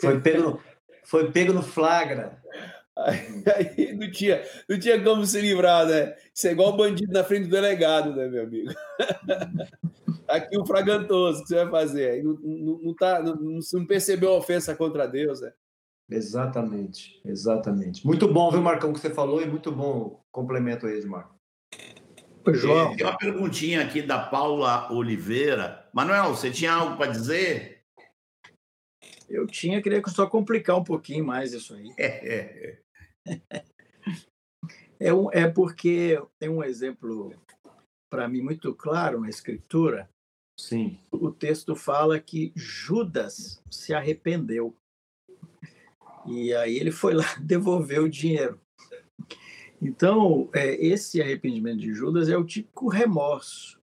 [0.00, 0.62] Foi pego,
[1.04, 2.40] foi pego no flagra.
[2.96, 6.14] Aí não tinha, não tinha como se livrar, né?
[6.34, 8.70] Isso é igual bandido na frente do delegado, né, meu amigo?
[10.28, 12.22] Aqui o fragantoso que você vai fazer.
[12.22, 15.52] Não, não, não, tá, não, não percebeu a ofensa contra Deus, né?
[16.14, 18.06] Exatamente, exatamente.
[18.06, 21.34] Muito bom, viu, Marcão, que você falou, e muito bom complemento aí, Marco.
[22.50, 22.96] João.
[22.96, 25.88] Tem uma perguntinha aqui da Paula Oliveira.
[25.92, 27.82] Manuel, você tinha algo para dizer?
[29.28, 31.92] Eu tinha, queria só complicar um pouquinho mais isso aí.
[31.96, 32.74] É,
[35.14, 37.32] um, é porque tem um exemplo,
[38.10, 40.10] para mim, muito claro na Escritura,
[40.58, 40.98] Sim.
[41.10, 44.76] o texto fala que Judas se arrependeu.
[46.26, 48.60] E aí ele foi lá devolver o dinheiro.
[49.80, 53.80] Então, é, esse arrependimento de Judas é o típico remorso.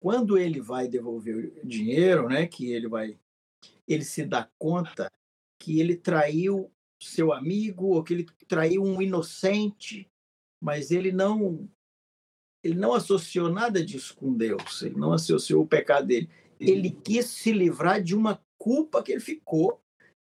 [0.00, 3.18] Quando ele vai devolver o dinheiro, né, que ele vai,
[3.86, 5.10] ele se dá conta
[5.58, 6.70] que ele traiu
[7.02, 10.08] seu amigo ou que ele traiu um inocente,
[10.60, 11.68] mas ele não
[12.62, 16.28] ele não associou nada disso com Deus, ele não associou o pecado dele.
[16.58, 19.80] Ele quis se livrar de uma culpa que ele ficou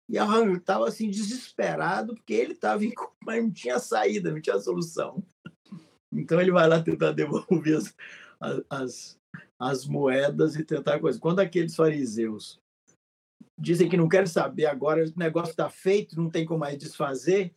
[0.09, 4.59] e estava assim desesperado porque ele estava em culpa, mas não tinha saída, não tinha
[4.59, 5.23] solução.
[6.12, 7.95] Então ele vai lá tentar devolver as,
[8.70, 9.19] as,
[9.59, 11.19] as moedas e tentar coisa.
[11.19, 12.61] Quando aqueles fariseus
[13.59, 17.53] dizem que não querem saber agora, o negócio está feito, não tem como mais desfazer,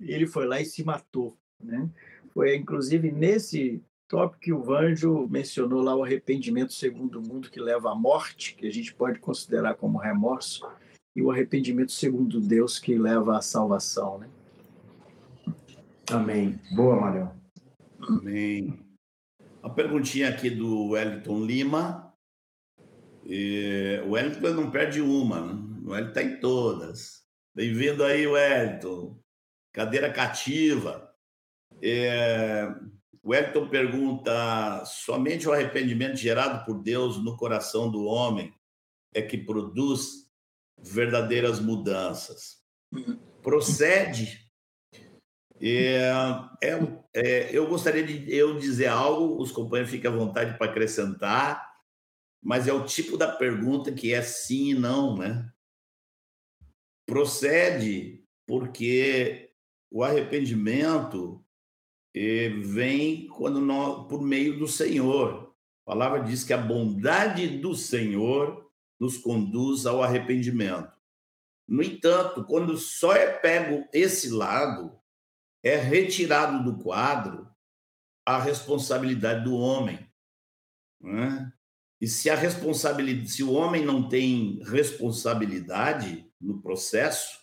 [0.00, 1.36] ele foi lá e se matou.
[1.62, 1.88] Né?
[2.32, 7.58] Foi inclusive nesse tópico que o Vanjo mencionou lá o arrependimento segundo o mundo que
[7.58, 10.68] leva à morte, que a gente pode considerar como remorso,
[11.14, 14.18] e o arrependimento segundo Deus que leva à salvação.
[14.18, 14.28] Né?
[16.10, 16.58] Amém.
[16.74, 17.34] Boa, Marião.
[18.00, 18.84] Amém.
[19.62, 22.12] A perguntinha aqui do Wellington Lima.
[23.24, 25.52] E o Wellington não perde uma, né?
[25.84, 27.24] o Wellington está em todas.
[27.54, 29.18] Bem-vindo aí, Wellington.
[29.72, 31.10] Cadeira cativa.
[31.80, 32.66] É...
[33.22, 38.52] O Wellington pergunta: somente o arrependimento gerado por Deus no coração do homem
[39.14, 40.23] é que produz
[40.84, 42.62] verdadeiras mudanças.
[43.42, 44.44] Procede.
[45.60, 46.10] É,
[46.62, 46.78] é,
[47.14, 51.72] é, eu gostaria de eu dizer algo, os companheiros fiquem à vontade para acrescentar,
[52.42, 55.50] mas é o tipo da pergunta que é sim e não, né?
[57.06, 59.52] Procede porque
[59.90, 61.42] o arrependimento
[62.62, 65.54] vem quando nós, por meio do Senhor.
[65.86, 68.63] A palavra diz que a bondade do Senhor
[69.04, 70.90] nos conduz ao arrependimento.
[71.68, 74.98] No entanto, quando só é pego esse lado,
[75.62, 77.46] é retirado do quadro
[78.24, 79.98] a responsabilidade do homem.
[81.00, 81.52] Né?
[82.00, 87.40] E se a responsabilidade, se o homem não tem responsabilidade no processo,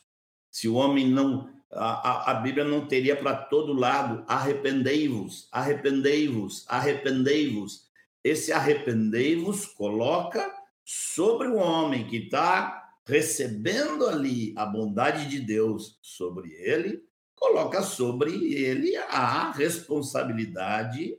[0.49, 7.89] se o homem não a, a, Bíblia não teria para todo lado arrependei-vos, arrependei-vos, arrependei-vos.
[8.23, 10.60] Esse arrependei-vos coloca
[10.93, 17.01] sobre o homem que está recebendo ali a bondade de Deus sobre ele,
[17.33, 21.17] coloca sobre ele a responsabilidade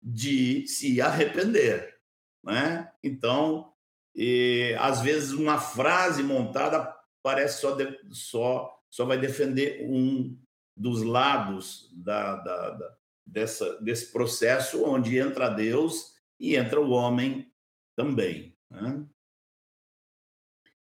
[0.00, 1.98] de se arrepender,
[2.44, 2.92] né?
[3.02, 3.72] Então,
[4.14, 10.38] e, às vezes uma frase montada parece só de, só só vai defender um
[10.76, 12.96] dos lados da, da, da,
[13.26, 17.50] dessa, desse processo onde entra Deus e entra o homem
[17.96, 18.51] também.
[18.72, 19.06] Né?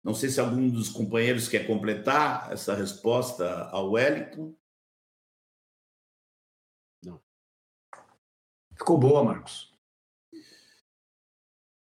[0.04, 4.56] Não sei se algum dos companheiros quer completar essa resposta ao Wellington.
[7.04, 7.22] Não.
[8.78, 9.74] Ficou boa, Marcos.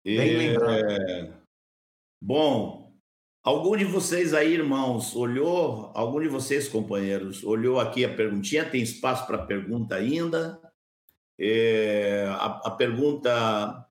[0.03, 1.01] Bem lembrado.
[1.01, 1.41] É...
[2.21, 2.81] Bom,
[3.43, 5.91] Algum de vocês aí, irmãos, olhou?
[5.95, 8.69] Algum de vocês, companheiros, olhou aqui a perguntinha?
[8.69, 10.61] Tem espaço para pergunta ainda?
[11.39, 13.83] É, a, a, pergunta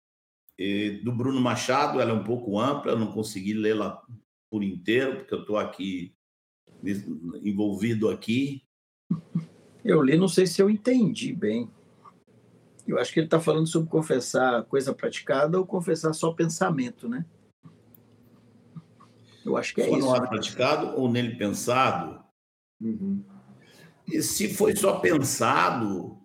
[0.62, 4.02] é, do Bruno Machado ela é um pouco ampla, eu não consegui lê-la
[4.50, 6.14] por inteiro, porque eu estou aqui
[7.42, 8.62] envolvido aqui.
[9.82, 11.70] Eu li, não sei se eu entendi bem.
[12.86, 17.24] Eu acho que ele está falando sobre confessar coisa praticada ou confessar só pensamento, né?
[19.44, 20.06] Eu acho que é Só isso.
[20.06, 22.22] no ato praticado ou nele pensado.
[22.78, 23.24] Uhum.
[24.06, 26.18] E se foi só pensado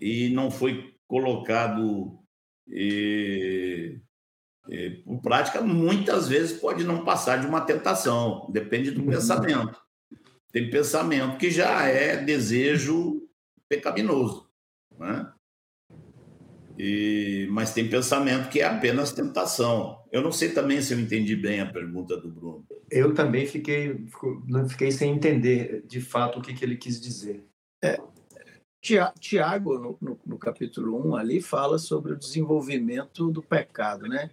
[0.00, 2.23] e não foi colocado
[2.68, 4.00] e,
[4.68, 9.10] e, por prática, muitas vezes pode não passar de uma tentação, depende do uhum.
[9.10, 9.78] pensamento.
[10.52, 13.28] Tem pensamento que já é desejo
[13.68, 14.48] pecaminoso,
[14.98, 15.30] né?
[16.78, 20.02] E, mas tem pensamento que é apenas tentação.
[20.10, 22.66] Eu não sei também se eu entendi bem a pergunta do Bruno.
[22.90, 24.04] Eu também fiquei,
[24.46, 27.44] não fiquei sem entender de fato o que, que ele quis dizer.
[27.82, 27.96] É,
[29.18, 34.30] Tiago, no, no, no, capítulo 1, ali fala sobre o desenvolvimento do pecado, né?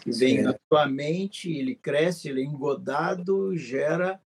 [0.00, 4.20] Que vem na sua mente, ele cresce, ele é engodado, gera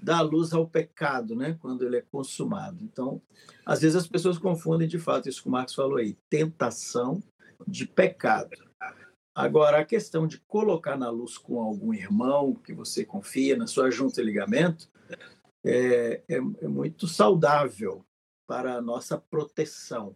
[0.00, 1.56] dá luz ao pecado, né?
[1.60, 2.84] Quando ele é consumado.
[2.84, 3.20] Então,
[3.64, 7.20] às vezes as pessoas confundem de fato isso que o Marcos falou aí, tentação
[7.66, 8.50] de pecado.
[9.34, 13.90] Agora, a questão de colocar na luz com algum irmão que você confia, na sua
[13.90, 14.88] junta e ligamento,
[15.64, 18.06] é, é, é muito saudável
[18.46, 20.14] para a nossa proteção.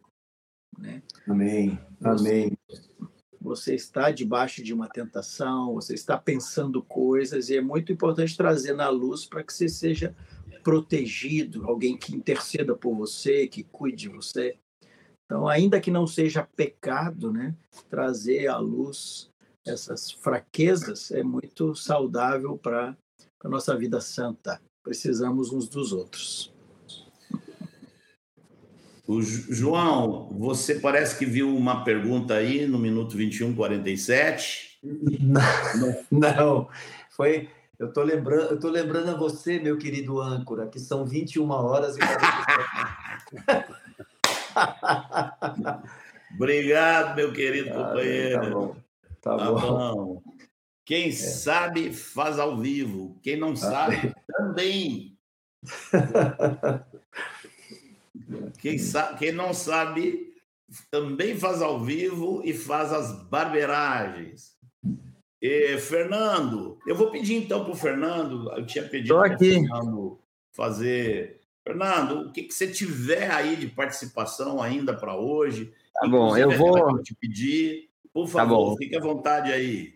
[0.78, 1.02] Né?
[1.27, 2.57] Amém, amém.
[3.40, 8.74] você está debaixo de uma tentação, você está pensando coisas, e é muito importante trazer
[8.74, 10.15] na luz para que você seja
[10.62, 14.59] protegido, alguém que interceda por você, que cuide de você.
[15.24, 17.55] Então, ainda que não seja pecado, né,
[17.89, 19.31] trazer à luz
[19.66, 22.97] essas fraquezas é muito saudável para
[23.44, 24.61] a nossa vida santa.
[24.82, 26.52] Precisamos uns dos outros.
[29.10, 34.78] O João, você parece que viu uma pergunta aí no minuto 21, 47.
[35.20, 35.42] Não,
[36.10, 36.68] não.
[37.10, 37.48] foi.
[37.76, 41.96] Eu estou lembrando, eu tô lembrando a você, meu querido âncora, que são 21 horas
[41.96, 42.00] e
[46.34, 48.40] Obrigado, meu querido ah, companheiro.
[48.40, 48.76] Tá bom.
[49.20, 49.60] Tá, tá bom.
[49.60, 50.22] bom.
[50.84, 51.12] Quem é.
[51.12, 53.18] sabe faz ao vivo.
[53.22, 55.18] Quem não sabe também.
[58.59, 60.35] Quem, sabe, quem não sabe
[60.90, 64.57] também faz ao vivo e faz as barberagens.
[65.43, 70.19] E, Fernando, eu vou pedir então para o Fernando, eu tinha pedido para o Fernando
[70.52, 71.40] fazer.
[71.66, 75.73] Fernando, o que, que você tiver aí de participação ainda para hoje?
[75.94, 77.89] Tá bom, eu vou te pedir.
[78.12, 79.94] Por tá favor, tá fique à vontade aí.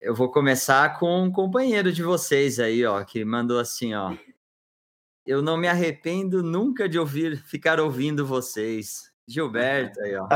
[0.00, 4.14] Eu vou começar com um companheiro de vocês aí, ó, que mandou assim, ó.
[5.26, 9.10] Eu não me arrependo nunca de ouvir, ficar ouvindo vocês.
[9.26, 10.28] Gilberto aí, ó.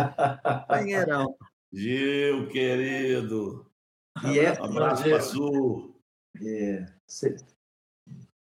[0.63, 1.37] Companheirão.
[1.73, 3.71] Gil, querido.
[4.25, 5.97] E é, um abraço para Sul.
[6.45, 6.87] É.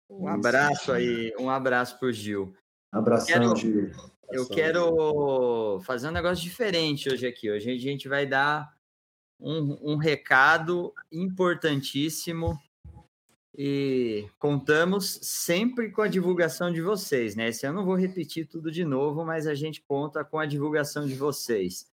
[0.10, 2.56] Um abraço aí, um abraço para o Gil.
[2.92, 3.92] Abração, quero, Gil.
[4.32, 7.52] Eu quero fazer um negócio diferente hoje aqui.
[7.52, 8.76] Hoje a gente vai dar
[9.40, 12.60] um, um recado importantíssimo
[13.54, 17.50] e contamos sempre com a divulgação de vocês, né?
[17.50, 21.06] Esse eu não vou repetir tudo de novo, mas a gente conta com a divulgação
[21.06, 21.90] de vocês.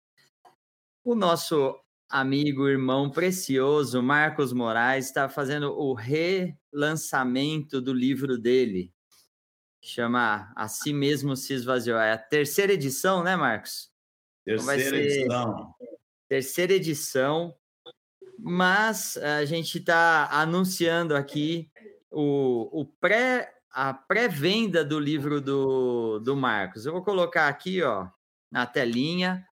[1.05, 1.79] O nosso
[2.09, 8.93] amigo, irmão precioso, Marcos Moraes, está fazendo o relançamento do livro dele.
[9.81, 11.99] Chama A Si Mesmo Se Esvaziou.
[11.99, 13.91] É a terceira edição, né, Marcos?
[14.47, 15.75] Então terceira edição.
[16.29, 17.55] Terceira edição
[18.39, 21.71] mas a gente está anunciando aqui
[22.11, 26.87] o, o pré, a pré-venda do livro do, do Marcos.
[26.87, 28.09] Eu vou colocar aqui ó,
[28.51, 29.45] na telinha.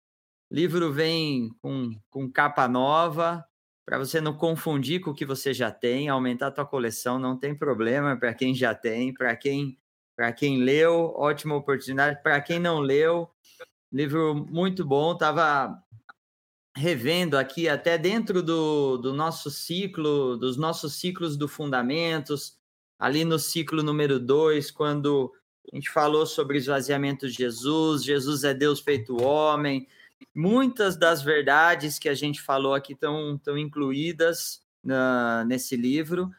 [0.51, 3.45] O livro vem com, com capa nova,
[3.85, 7.39] para você não confundir com o que você já tem, aumentar a tua coleção, não
[7.39, 9.79] tem problema para quem já tem, para quem
[10.17, 13.29] para quem leu, ótima oportunidade, para quem não leu,
[13.93, 15.79] livro muito bom, estava
[16.77, 22.59] revendo aqui até dentro do, do nosso ciclo, dos nossos ciclos do Fundamentos,
[22.99, 25.33] ali no ciclo número 2, quando
[25.73, 29.89] a gente falou sobre esvaziamento de Jesus, Jesus é Deus feito homem,
[30.35, 36.31] muitas das verdades que a gente falou aqui estão, incluídas na, nesse livro.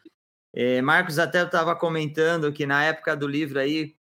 [0.54, 3.96] É, Marcos até estava comentando que na época do livro aí,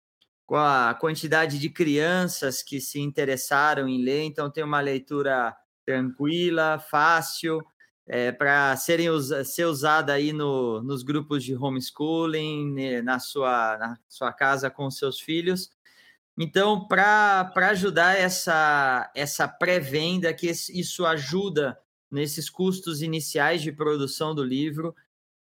[0.47, 5.55] com a quantidade de crianças que se interessaram em ler, então tem uma leitura
[5.85, 7.61] tranquila, fácil,
[8.07, 9.09] é, para serem
[9.45, 14.91] ser usada aí no, nos grupos de homeschooling, né, na sua, na sua casa com
[14.91, 15.71] seus filhos.
[16.37, 21.79] Então, para ajudar essa, essa pré-venda, que isso ajuda
[22.11, 24.95] nesses custos iniciais de produção do livro,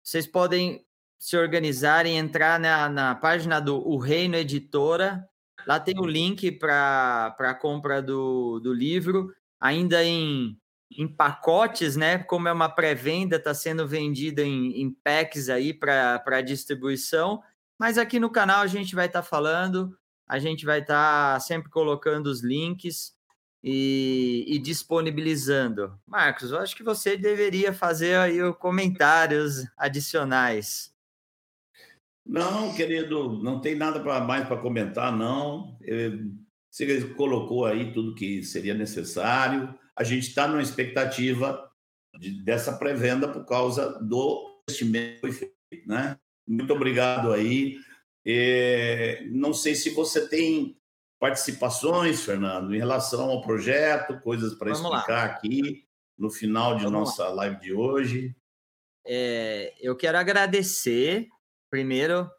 [0.03, 0.85] vocês podem
[1.19, 5.27] se organizarem, entrar na, na página do O Reino Editora,
[5.65, 10.57] lá tem o link para a compra do, do livro ainda em,
[10.91, 12.19] em pacotes, né?
[12.19, 17.41] Como é uma pré-venda, está sendo vendida em, em packs aí para distribuição.
[17.79, 19.97] Mas aqui no canal a gente vai estar tá falando,
[20.27, 23.15] a gente vai estar tá sempre colocando os links
[23.63, 25.99] e, e, disponibilizando.
[26.07, 30.93] Marcos, eu acho que você deveria fazer aí comentários adicionais.
[32.25, 35.77] Não, querido, não tem nada pra, mais para comentar, não.
[35.81, 36.29] Eu
[36.69, 39.73] você colocou aí tudo que seria necessário.
[39.95, 41.69] A gente está numa expectativa
[42.19, 46.17] de, dessa pré-venda por causa do investimento que foi feito, né?
[46.47, 47.77] Muito obrigado aí.
[48.25, 50.77] É, não sei se você tem
[51.19, 55.23] participações, Fernando, em relação ao projeto, coisas para explicar lá.
[55.25, 55.85] aqui
[56.17, 57.35] no final de Vamos nossa lá.
[57.35, 58.35] live de hoje.
[59.05, 61.27] É, eu quero agradecer,
[61.69, 62.29] primeiro,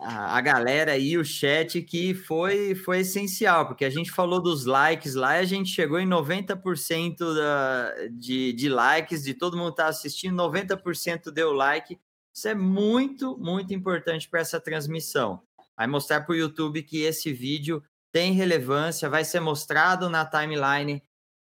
[0.00, 5.14] a, galera aí, o chat, que foi, foi essencial, porque a gente falou dos likes
[5.14, 10.36] lá a gente chegou em 90% da, de, de likes, de todo mundo tá assistindo,
[10.36, 11.98] 90% deu like.
[12.34, 15.42] Isso é muito, muito importante para essa transmissão.
[15.76, 17.82] Vai mostrar para o YouTube que esse vídeo
[18.12, 21.02] tem relevância, vai ser mostrado na timeline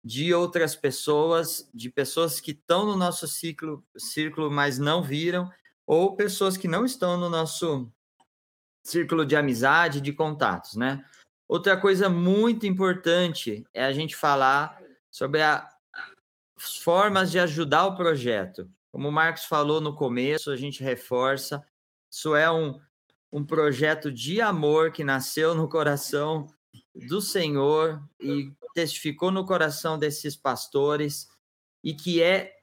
[0.04, 5.50] de outras pessoas, de pessoas que estão no nosso ciclo, círculo, mas não viram,
[5.86, 7.92] ou pessoas que não estão no nosso
[8.88, 11.04] círculo de amizade, de contatos, né?
[11.48, 18.70] Outra coisa muito importante é a gente falar sobre as formas de ajudar o projeto.
[18.92, 21.66] Como o Marcos falou no começo, a gente reforça,
[22.12, 22.80] isso é um,
[23.32, 26.48] um projeto de amor que nasceu no coração
[26.94, 31.30] do Senhor e testificou no coração desses pastores
[31.84, 32.54] e que é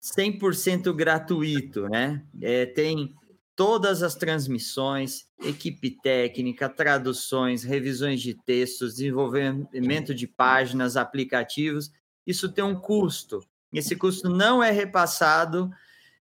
[0.00, 2.24] 100% gratuito, né?
[2.40, 3.14] É, tem
[3.58, 11.90] todas as transmissões, equipe técnica, traduções, revisões de textos, desenvolvimento de páginas, aplicativos.
[12.24, 13.40] Isso tem um custo.
[13.72, 15.72] Esse custo não é repassado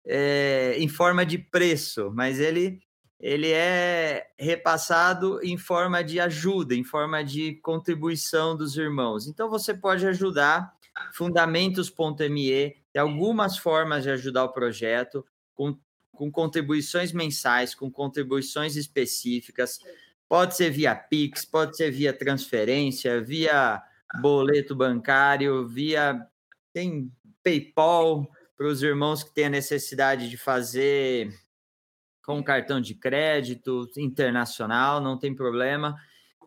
[0.05, 2.81] é, em forma de preço, mas ele
[3.21, 9.29] ele é repassado em forma de ajuda, em forma de contribuição dos irmãos.
[9.29, 10.73] Então você pode ajudar
[11.13, 15.25] fundamentos.me, tem algumas formas de ajudar o projeto
[15.55, 15.79] com,
[16.21, 19.81] com contribuições mensais, com contribuições específicas.
[20.29, 23.83] Pode ser via Pix, pode ser via transferência, via
[24.21, 26.21] boleto bancário, via
[26.75, 27.11] tem
[27.43, 31.33] PayPal para os irmãos que têm a necessidade de fazer
[32.23, 35.97] com cartão de crédito internacional, não tem problema.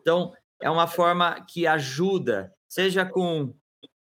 [0.00, 0.32] Então,
[0.62, 3.52] é uma forma que ajuda, seja com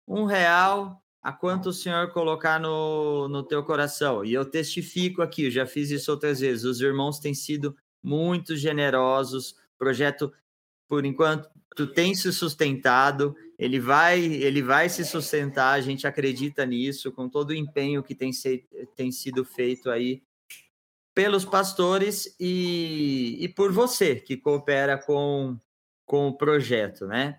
[0.04, 4.24] um real, a quanto o senhor colocar no, no teu coração.
[4.24, 8.56] E eu testifico aqui, eu já fiz isso outras vezes, os irmãos têm sido muito
[8.56, 10.32] generosos, o projeto,
[10.88, 11.48] por enquanto,
[11.94, 17.50] tem se sustentado, ele vai, ele vai se sustentar, a gente acredita nisso, com todo
[17.50, 18.64] o empenho que tem, se,
[18.96, 20.22] tem sido feito aí
[21.14, 25.56] pelos pastores e, e por você que coopera com,
[26.06, 27.38] com o projeto, né?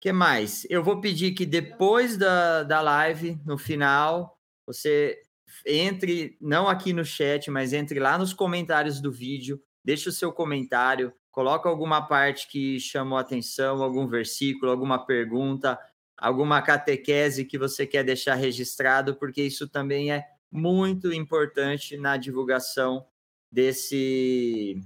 [0.00, 0.66] Que mais?
[0.68, 5.20] Eu vou pedir que depois da, da live, no final, você
[5.64, 10.32] entre, não aqui no chat, mas entre lá nos comentários do vídeo, deixe o seu
[10.32, 15.78] comentário, coloca alguma parte que chamou atenção, algum versículo, alguma pergunta,
[16.16, 23.06] alguma catequese que você quer deixar registrado, porque isso também é muito importante na divulgação
[23.50, 24.80] desse,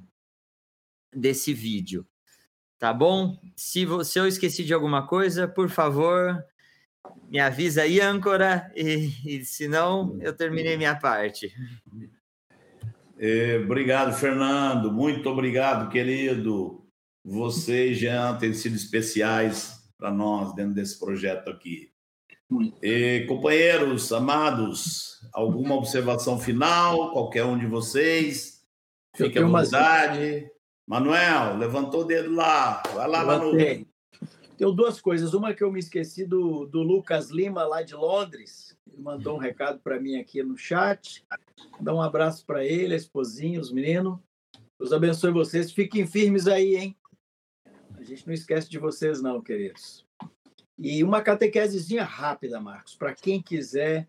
[1.15, 2.07] desse vídeo.
[2.81, 3.39] Tá bom?
[3.55, 6.43] Se, se eu esqueci de alguma coisa, por favor,
[7.29, 11.53] me avisa aí, âncora, e, e se não, eu terminei minha parte.
[13.19, 14.91] É, obrigado, Fernando.
[14.91, 16.83] Muito obrigado, querido.
[17.23, 21.93] Você e Jean têm sido especiais para nós dentro desse projeto aqui.
[22.83, 27.13] E, companheiros, amados, alguma observação final?
[27.13, 28.65] Qualquer um de vocês?
[29.15, 30.51] Fique à vontade.
[30.91, 32.83] Manuel, levantou o dedo lá.
[32.93, 33.25] Vai lá.
[33.25, 33.57] Manu.
[33.57, 33.87] Tem
[34.75, 35.35] duas coisas.
[35.35, 38.77] Uma que eu me esqueci do, do Lucas Lima, lá de Londres.
[38.93, 41.25] Ele mandou um recado para mim aqui no chat.
[41.79, 44.19] Dá um abraço para ele, a esposinha, os meninos.
[44.81, 45.71] Deus abençoe vocês.
[45.71, 46.97] Fiquem firmes aí, hein?
[47.97, 50.05] A gente não esquece de vocês, não, queridos.
[50.77, 54.09] E uma catequesezinha rápida, Marcos, para quem quiser,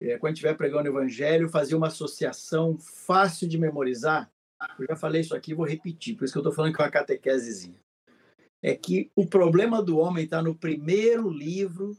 [0.00, 4.28] é, quando estiver pregando o evangelho, fazer uma associação fácil de memorizar.
[4.78, 6.84] Eu já falei isso aqui, vou repetir, por isso que eu estou falando que é
[6.84, 7.78] uma catequesezinha.
[8.62, 11.96] É que o problema do homem está no primeiro livro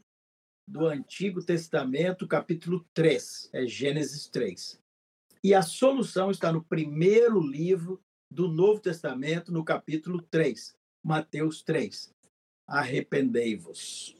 [0.67, 4.79] do Antigo Testamento, capítulo 3, é Gênesis 3.
[5.43, 12.11] E a solução está no primeiro livro do Novo Testamento, no capítulo 3, Mateus 3
[12.67, 14.13] arrependei-vos.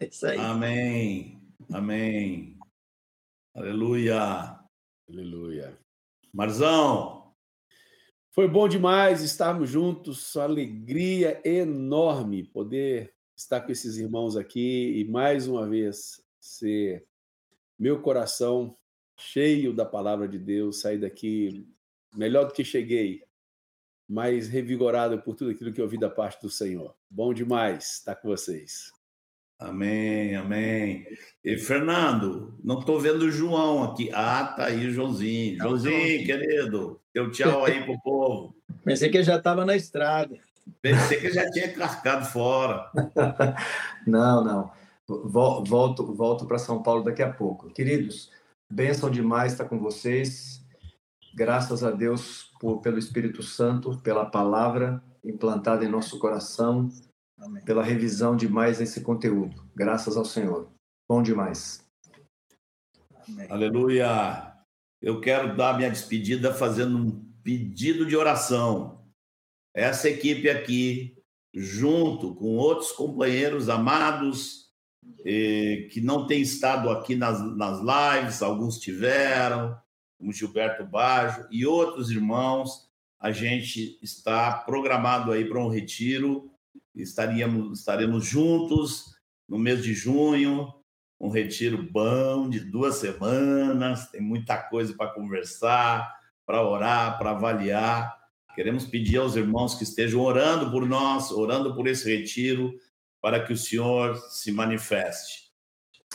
[0.00, 0.38] É isso aí.
[0.38, 1.40] Amém.
[1.72, 2.58] Amém.
[3.54, 4.58] Aleluia.
[5.08, 5.78] Aleluia.
[6.38, 7.34] Marzão.
[8.30, 15.48] Foi bom demais estarmos juntos, alegria enorme poder estar com esses irmãos aqui e mais
[15.48, 17.04] uma vez ser
[17.76, 18.78] meu coração
[19.16, 21.66] cheio da palavra de Deus, sair daqui
[22.14, 23.24] melhor do que cheguei,
[24.08, 26.94] mais revigorado por tudo aquilo que eu ouvi da parte do Senhor.
[27.10, 28.92] Bom demais estar com vocês.
[29.58, 31.04] Amém, amém.
[31.44, 34.08] E Fernando, não estou vendo o João aqui.
[34.14, 35.58] Ah, tá aí o Joãozinho.
[35.58, 38.54] Joãozinho, querido, teu tchau aí pro povo.
[38.84, 40.36] Pensei que já estava na estrada.
[40.80, 42.88] Pensei que já tinha cascado fora.
[44.06, 44.70] não, não.
[45.06, 47.68] Volto, volto para São Paulo daqui a pouco.
[47.70, 48.30] Queridos,
[48.70, 50.62] bênção demais estar com vocês.
[51.34, 56.88] Graças a Deus por, pelo Espírito Santo, pela palavra implantada em nosso coração,
[57.38, 57.64] Amém.
[57.64, 59.64] pela revisão de mais esse conteúdo.
[59.74, 60.70] Graças ao Senhor.
[61.08, 61.84] Bom demais.
[63.28, 63.46] Amém.
[63.48, 64.54] Aleluia.
[65.00, 69.06] Eu quero dar minha despedida fazendo um pedido de oração.
[69.74, 71.16] Essa equipe aqui,
[71.54, 74.68] junto com outros companheiros amados
[75.24, 79.78] que não têm estado aqui nas, nas lives, alguns tiveram,
[80.18, 82.88] como Gilberto Bajo e outros irmãos.
[83.20, 86.47] A gente está programado aí para um retiro,
[87.02, 89.16] estaríamos, estaremos juntos
[89.48, 90.72] no mês de junho,
[91.20, 96.14] um retiro bom de duas semanas, tem muita coisa para conversar,
[96.46, 98.16] para orar, para avaliar.
[98.54, 102.74] Queremos pedir aos irmãos que estejam orando por nós, orando por esse retiro,
[103.20, 105.48] para que o Senhor se manifeste.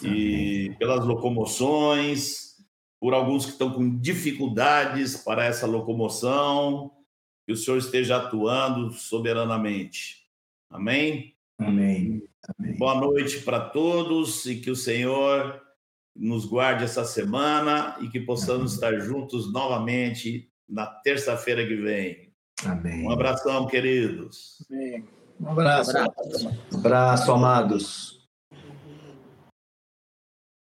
[0.02, 2.58] E pelas locomoções,
[3.00, 6.92] por alguns que estão com dificuldades para essa locomoção,
[7.46, 10.23] que o Senhor esteja atuando soberanamente.
[10.74, 11.36] Amém?
[11.60, 12.24] Amém.
[12.58, 12.78] Amém.
[12.80, 15.62] Boa noite para todos e que o Senhor
[16.16, 18.98] nos guarde essa semana e que possamos Amém.
[18.98, 22.34] estar juntos novamente na terça-feira que vem.
[22.66, 23.06] Amém.
[23.06, 24.66] Um abração, queridos.
[24.70, 25.08] Amém.
[25.40, 25.96] Um abraço.
[25.96, 28.23] Um abraço, abraço amados.